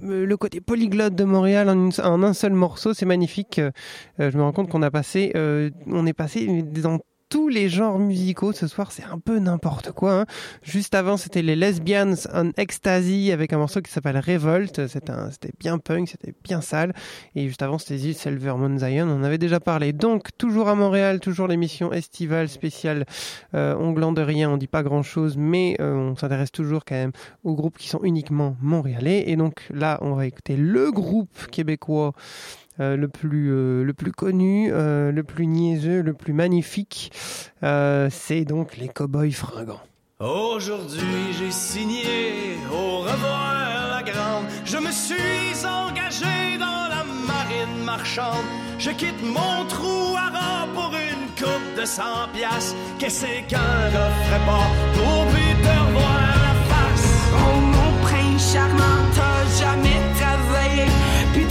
le 0.00 0.36
côté 0.36 0.60
polyglotte 0.60 1.14
de 1.14 1.24
Montréal 1.24 1.68
en, 1.70 2.22
un 2.22 2.32
seul 2.32 2.52
morceau, 2.52 2.94
c'est 2.94 3.06
magnifique. 3.06 3.60
Je 4.18 4.36
me 4.36 4.42
rends 4.42 4.52
compte 4.52 4.68
qu'on 4.68 4.82
a 4.82 4.90
passé, 4.90 5.32
euh, 5.36 5.70
on 5.86 6.06
est 6.06 6.12
passé 6.12 6.62
dans 6.62 6.98
tous 7.32 7.48
les 7.48 7.70
genres 7.70 7.98
musicaux 7.98 8.52
ce 8.52 8.66
soir, 8.66 8.92
c'est 8.92 9.04
un 9.04 9.18
peu 9.18 9.38
n'importe 9.38 9.90
quoi. 9.92 10.12
hein. 10.20 10.26
Juste 10.62 10.94
avant, 10.94 11.16
c'était 11.16 11.40
les 11.40 11.56
Lesbians 11.56 12.12
en 12.34 12.50
Ecstasy 12.58 13.32
avec 13.32 13.54
un 13.54 13.56
morceau 13.56 13.80
qui 13.80 13.90
s'appelle 13.90 14.18
Revolt. 14.18 14.86
C'était 14.86 15.52
bien 15.58 15.78
punk, 15.78 16.10
c'était 16.10 16.34
bien 16.44 16.60
sale. 16.60 16.92
Et 17.34 17.46
juste 17.48 17.62
avant, 17.62 17.78
c'était 17.78 17.96
The 17.96 18.14
Silver 18.14 18.52
Moon 18.58 18.78
Zion. 18.78 19.08
On 19.08 19.20
en 19.20 19.22
avait 19.22 19.38
déjà 19.38 19.60
parlé. 19.60 19.94
Donc, 19.94 20.36
toujours 20.36 20.68
à 20.68 20.74
Montréal, 20.74 21.20
toujours 21.20 21.48
l'émission 21.48 21.90
estivale 21.90 22.50
spéciale 22.50 23.06
euh, 23.54 23.74
Onglant 23.76 24.12
de 24.12 24.20
rien. 24.20 24.50
On 24.50 24.58
dit 24.58 24.66
pas 24.66 24.82
grand 24.82 25.02
chose, 25.02 25.38
mais 25.38 25.78
euh, 25.80 25.94
on 25.94 26.16
s'intéresse 26.16 26.52
toujours 26.52 26.84
quand 26.84 26.96
même 26.96 27.12
aux 27.44 27.54
groupes 27.54 27.78
qui 27.78 27.88
sont 27.88 28.00
uniquement 28.02 28.58
montréalais. 28.60 29.30
Et 29.30 29.36
donc 29.36 29.62
là, 29.72 29.96
on 30.02 30.12
va 30.12 30.26
écouter 30.26 30.56
le 30.56 30.92
groupe 30.92 31.46
québécois 31.50 32.12
euh, 32.80 32.96
le, 32.96 33.08
plus, 33.08 33.52
euh, 33.52 33.84
le 33.84 33.92
plus 33.92 34.12
connu, 34.12 34.70
euh, 34.72 35.12
le 35.12 35.22
plus 35.22 35.46
niaiseux, 35.46 36.00
le 36.00 36.14
plus 36.14 36.32
magnifique, 36.32 37.12
c'est 37.62 38.44
donc 38.44 38.76
les 38.78 38.88
cow-boys 38.88 39.32
fringants. 39.32 39.80
Aujourd'hui, 40.18 41.34
j'ai 41.38 41.50
signé 41.50 42.56
au 42.72 43.00
revoir 43.00 43.54
la 43.90 44.02
grande. 44.02 44.44
Je 44.64 44.78
me 44.78 44.90
suis 44.90 45.66
engagé 45.66 46.58
dans 46.58 46.88
la 46.88 47.04
marine 47.26 47.84
marchande. 47.84 48.46
Je 48.78 48.90
quitte 48.90 49.22
mon 49.22 49.66
trou 49.68 50.16
à 50.16 50.30
rang 50.30 50.68
pour 50.74 50.92
une 50.94 51.26
coupe 51.36 51.80
de 51.80 51.84
100 51.84 52.02
piastres. 52.32 52.76
Qu'est-ce 52.98 53.26
qu'un 53.48 53.88
referait 53.88 54.46
pas 54.46 54.66
pour 54.94 55.26
plus 55.26 55.54
te 55.62 55.68
revoir 55.68 56.20
la 56.20 56.54
face? 56.70 57.12
Oh 57.34 57.60
mon 57.60 58.06
prince 58.06 58.52
charmant, 58.52 59.02
t'as 59.14 59.44
jamais 59.60 59.98
travaillé, 60.16 60.86
puis 61.32 61.46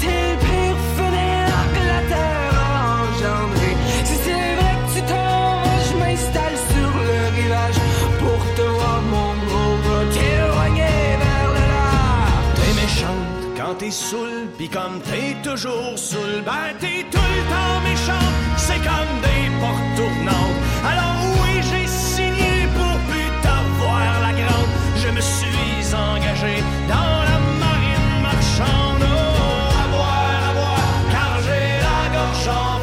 quand 13.71 13.77
t'es 13.77 13.91
saoul, 13.91 14.47
pis 14.57 14.67
comme 14.67 14.99
t'es 15.01 15.35
toujours 15.43 15.93
saoul, 15.95 16.41
ben 16.45 16.75
t'es 16.79 17.05
tout 17.09 17.17
le 17.17 17.41
temps 17.51 17.79
méchant, 17.83 18.27
c'est 18.57 18.81
comme 18.89 19.13
des 19.21 19.49
portes 19.61 19.95
tournantes. 19.95 20.59
Alors 20.83 21.15
oui, 21.41 21.61
j'ai 21.69 21.87
signé 21.87 22.67
pour 22.75 22.97
plus 23.09 23.29
t'avoir 23.41 24.21
la 24.21 24.33
grande, 24.33 24.71
je 24.97 25.09
me 25.09 25.21
suis 25.21 25.95
engagé 25.95 26.63
dans 26.89 27.17
la 27.29 27.37
marine 27.63 28.21
marchande. 28.21 29.03
Oh, 29.03 29.83
à 29.83 29.87
boire, 29.93 30.41
à 30.49 30.53
boire, 30.53 31.01
car 31.11 31.33
j'ai 31.45 31.67
la 31.87 32.01
gorge 32.15 32.47
en 32.49 32.80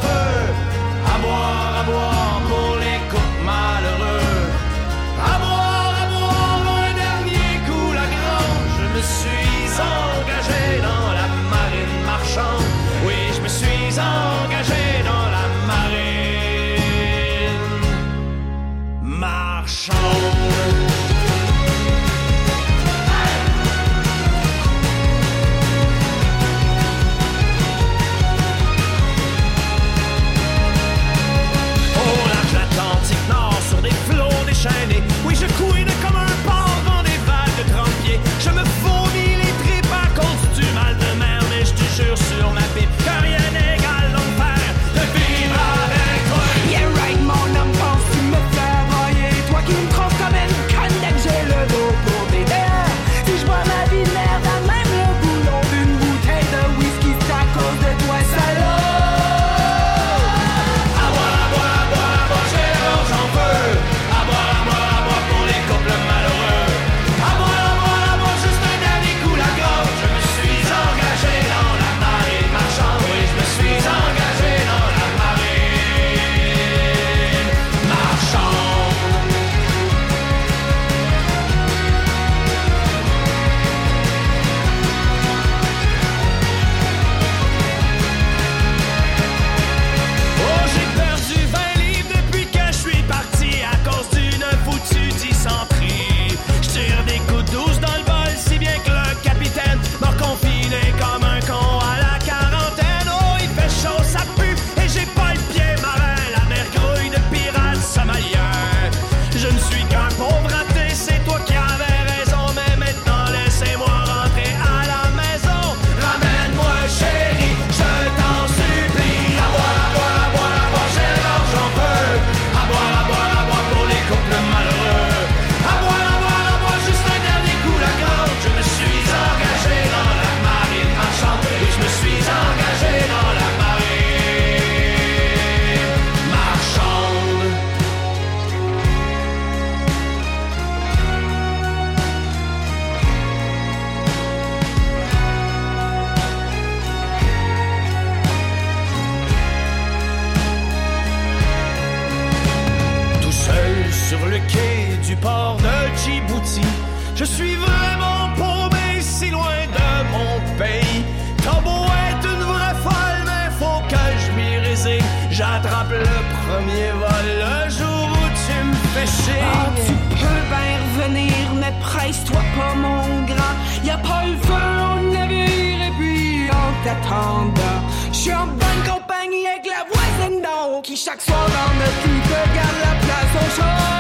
J'attrape 165.39 165.91
le 165.91 166.17
premier 166.43 166.91
vol 166.91 167.27
le 167.45 167.71
jour 167.71 168.09
où 168.11 168.27
tu 168.43 168.65
me 168.67 168.75
fais 168.93 169.07
chier. 169.07 169.41
Ah, 169.41 169.71
tu 169.87 169.93
peux 170.17 170.43
bien 170.51 170.79
revenir, 170.83 171.55
mais 171.55 171.73
presse-toi 171.81 172.41
pas, 172.57 172.75
mon 172.75 173.23
grand. 173.23 173.55
Y 173.85 173.91
a 173.91 173.99
pas 173.99 174.25
le 174.27 174.37
feu, 174.37 174.67
on 174.97 175.13
navire, 175.13 175.81
et 175.87 175.93
puis 175.97 176.51
on 176.51 176.85
t'attendant. 176.85 177.79
J'suis 178.13 178.35
en 178.35 178.49
bonne 178.49 178.83
compagnie 178.85 179.47
avec 179.47 179.65
la 179.67 179.85
voisine 179.87 180.43
d'en 180.43 180.77
haut 180.77 180.83
qui 180.83 180.97
chaque 180.97 181.21
soir 181.21 181.47
dans 181.47 181.73
notre 181.79 182.03
cul 182.03 182.21
te 182.31 182.57
garde 182.57 182.79
la 182.83 182.95
place 183.07 183.35
au 183.41 183.61
chaud. 183.61 183.99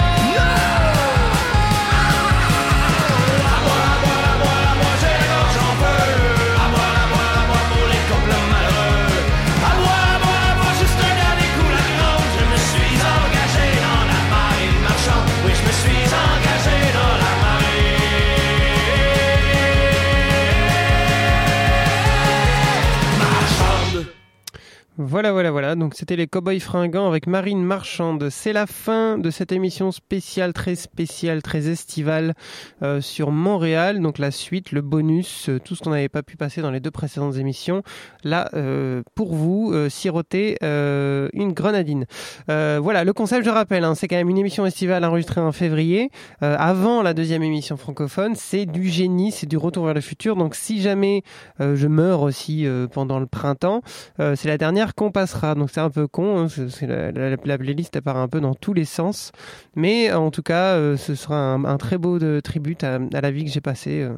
Voilà, 25.00 25.30
voilà, 25.30 25.52
voilà. 25.52 25.76
Donc 25.76 25.94
c'était 25.94 26.16
les 26.16 26.26
Cowboys 26.26 26.58
fringants 26.58 27.06
avec 27.06 27.28
Marine 27.28 27.62
Marchande. 27.62 28.30
C'est 28.30 28.52
la 28.52 28.66
fin 28.66 29.16
de 29.16 29.30
cette 29.30 29.52
émission 29.52 29.92
spéciale, 29.92 30.52
très 30.52 30.74
spéciale, 30.74 31.40
très 31.40 31.68
estivale 31.68 32.34
euh, 32.82 33.00
sur 33.00 33.30
Montréal. 33.30 34.00
Donc 34.00 34.18
la 34.18 34.32
suite, 34.32 34.72
le 34.72 34.80
bonus, 34.80 35.50
euh, 35.50 35.60
tout 35.60 35.76
ce 35.76 35.84
qu'on 35.84 35.90
n'avait 35.90 36.08
pas 36.08 36.24
pu 36.24 36.36
passer 36.36 36.62
dans 36.62 36.72
les 36.72 36.80
deux 36.80 36.90
précédentes 36.90 37.36
émissions. 37.36 37.84
Là, 38.24 38.50
euh, 38.54 39.04
pour 39.14 39.36
vous, 39.36 39.72
siroter 39.88 40.56
une 40.60 41.52
grenadine. 41.52 42.06
Voilà, 42.48 43.04
le 43.04 43.12
concept, 43.12 43.44
je 43.44 43.50
rappelle, 43.50 43.84
hein, 43.84 43.94
c'est 43.94 44.08
quand 44.08 44.16
même 44.16 44.30
une 44.30 44.38
émission 44.38 44.66
estivale 44.66 45.04
enregistrée 45.04 45.40
en 45.40 45.52
février, 45.52 46.10
avant 46.40 47.02
la 47.02 47.14
deuxième 47.14 47.44
émission 47.44 47.76
francophone. 47.76 48.34
C'est 48.34 48.66
du 48.66 48.88
génie, 48.88 49.30
c'est 49.30 49.46
du 49.46 49.56
retour 49.56 49.84
vers 49.84 49.94
le 49.94 50.00
futur. 50.00 50.34
Donc 50.34 50.56
si 50.56 50.82
jamais 50.82 51.22
je 51.60 51.86
meurs 51.86 52.22
aussi 52.22 52.66
pendant 52.92 53.20
le 53.20 53.26
printemps, 53.26 53.82
c'est 54.18 54.46
la 54.46 54.58
dernière 54.58 54.87
qu'on 54.94 55.10
passera. 55.10 55.54
Donc 55.54 55.70
c'est 55.70 55.80
un 55.80 55.90
peu 55.90 56.06
con, 56.06 56.38
hein, 56.38 56.46
la, 56.82 57.12
la- 57.12 57.36
la 57.42 57.58
playlist 57.58 58.00
part 58.00 58.16
un 58.16 58.28
peu 58.28 58.40
dans 58.40 58.54
tous 58.54 58.72
les 58.74 58.84
sens. 58.84 59.32
Mais 59.74 60.12
en 60.12 60.30
tout 60.30 60.42
cas, 60.42 60.74
euh, 60.76 60.96
ce 60.96 61.14
sera 61.14 61.36
un, 61.54 61.76
très 61.78 61.98
beau 61.98 62.18
de 62.18 62.40
tribute 62.40 62.84
à, 62.84 62.98
la 62.98 63.30
vie 63.30 63.44
que 63.44 63.50
j'ai 63.50 63.60
passée, 63.60 64.02
euh, 64.02 64.14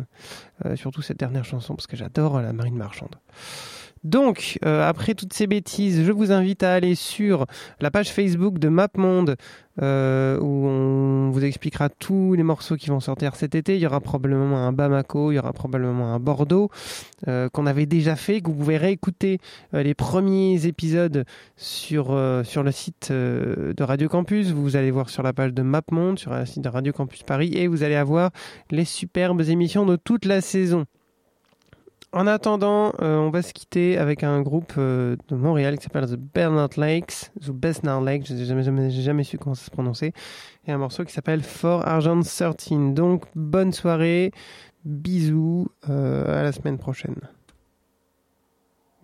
euh, 0.66 0.76
surtout 0.76 1.02
cette 1.02 1.18
dernière 1.18 1.44
chanson, 1.44 1.74
parce 1.74 1.86
que 1.86 1.96
j'adore 1.96 2.40
la 2.40 2.52
marine 2.52 2.76
marchande. 2.76 3.16
Donc, 4.02 4.58
euh, 4.64 4.88
après 4.88 5.14
toutes 5.14 5.34
ces 5.34 5.46
bêtises, 5.46 6.04
je 6.04 6.10
vous 6.10 6.32
invite 6.32 6.62
à 6.62 6.72
aller 6.72 6.94
sur 6.94 7.44
la 7.80 7.90
page 7.90 8.10
Facebook 8.10 8.58
de 8.58 8.70
MapMonde, 8.70 9.36
euh, 9.82 10.38
où 10.40 10.66
on 10.66 11.30
vous 11.30 11.44
expliquera 11.44 11.90
tous 11.90 12.32
les 12.32 12.42
morceaux 12.42 12.76
qui 12.76 12.88
vont 12.88 13.00
sortir 13.00 13.36
cet 13.36 13.54
été. 13.54 13.76
Il 13.76 13.80
y 13.80 13.86
aura 13.86 14.00
probablement 14.00 14.66
un 14.66 14.72
Bamako, 14.72 15.32
il 15.32 15.34
y 15.34 15.38
aura 15.38 15.52
probablement 15.52 16.14
un 16.14 16.18
Bordeaux, 16.18 16.70
euh, 17.28 17.50
qu'on 17.50 17.66
avait 17.66 17.84
déjà 17.84 18.16
fait, 18.16 18.40
que 18.40 18.46
vous 18.46 18.56
pouvez 18.56 18.78
réécouter 18.78 19.38
les 19.74 19.92
premiers 19.92 20.64
épisodes 20.66 21.26
sur, 21.56 22.06
sur 22.44 22.62
le 22.62 22.72
site 22.72 23.12
de 23.12 23.82
Radio 23.82 24.08
Campus. 24.08 24.50
Vous 24.50 24.76
allez 24.76 24.90
voir 24.90 25.10
sur 25.10 25.22
la 25.22 25.34
page 25.34 25.52
de 25.52 25.60
MapMonde, 25.60 26.18
sur 26.18 26.32
le 26.32 26.46
site 26.46 26.62
de 26.62 26.68
Radio 26.70 26.94
Campus 26.94 27.22
Paris, 27.22 27.52
et 27.54 27.66
vous 27.66 27.82
allez 27.82 27.96
avoir 27.96 28.30
les 28.70 28.86
superbes 28.86 29.42
émissions 29.42 29.84
de 29.84 29.96
toute 29.96 30.24
la 30.24 30.40
saison. 30.40 30.86
En 32.12 32.26
attendant, 32.26 32.92
euh, 33.00 33.18
on 33.18 33.30
va 33.30 33.40
se 33.40 33.52
quitter 33.52 33.96
avec 33.96 34.24
un 34.24 34.42
groupe 34.42 34.72
euh, 34.78 35.16
de 35.28 35.36
Montréal 35.36 35.78
qui 35.78 35.84
s'appelle 35.84 36.06
The 36.06 36.16
Bernard 36.16 36.70
Lakes, 36.76 37.30
The 37.40 37.50
Besnard 37.50 38.00
Lake, 38.00 38.26
je 38.26 38.34
n'ai 38.34 38.44
jamais, 38.46 38.64
jamais, 38.64 38.90
jamais 38.90 39.22
su 39.22 39.38
comment 39.38 39.54
ça 39.54 39.66
se 39.66 39.70
prononçait, 39.70 40.12
et 40.66 40.72
un 40.72 40.78
morceau 40.78 41.04
qui 41.04 41.12
s'appelle 41.12 41.42
For 41.42 41.86
Argent 41.86 42.20
13. 42.20 42.94
Donc, 42.94 43.26
bonne 43.36 43.72
soirée, 43.72 44.32
bisous, 44.84 45.68
euh, 45.88 46.40
à 46.40 46.42
la 46.42 46.50
semaine 46.50 46.78
prochaine. 46.78 47.14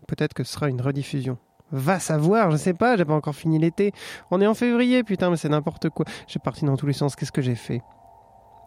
Peut-être 0.08 0.34
que 0.34 0.42
ce 0.42 0.54
sera 0.54 0.68
une 0.68 0.80
rediffusion. 0.80 1.38
Va 1.70 2.00
savoir, 2.00 2.50
je 2.50 2.56
sais 2.56 2.74
pas, 2.74 2.96
j'ai 2.96 3.04
pas 3.04 3.14
encore 3.14 3.36
fini 3.36 3.60
l'été. 3.60 3.92
On 4.32 4.40
est 4.40 4.46
en 4.48 4.54
février, 4.54 5.04
putain, 5.04 5.30
mais 5.30 5.36
c'est 5.36 5.48
n'importe 5.48 5.90
quoi. 5.90 6.06
J'ai 6.26 6.40
parti 6.40 6.64
dans 6.64 6.76
tous 6.76 6.86
les 6.86 6.92
sens, 6.92 7.14
qu'est-ce 7.14 7.32
que 7.32 7.42
j'ai 7.42 7.54
fait? 7.54 7.82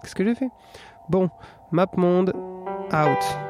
Qu'est-ce 0.01 0.15
que 0.15 0.23
j'ai 0.23 0.35
fait? 0.35 0.49
Bon, 1.09 1.29
MapMonde, 1.73 2.33
out. 2.93 3.48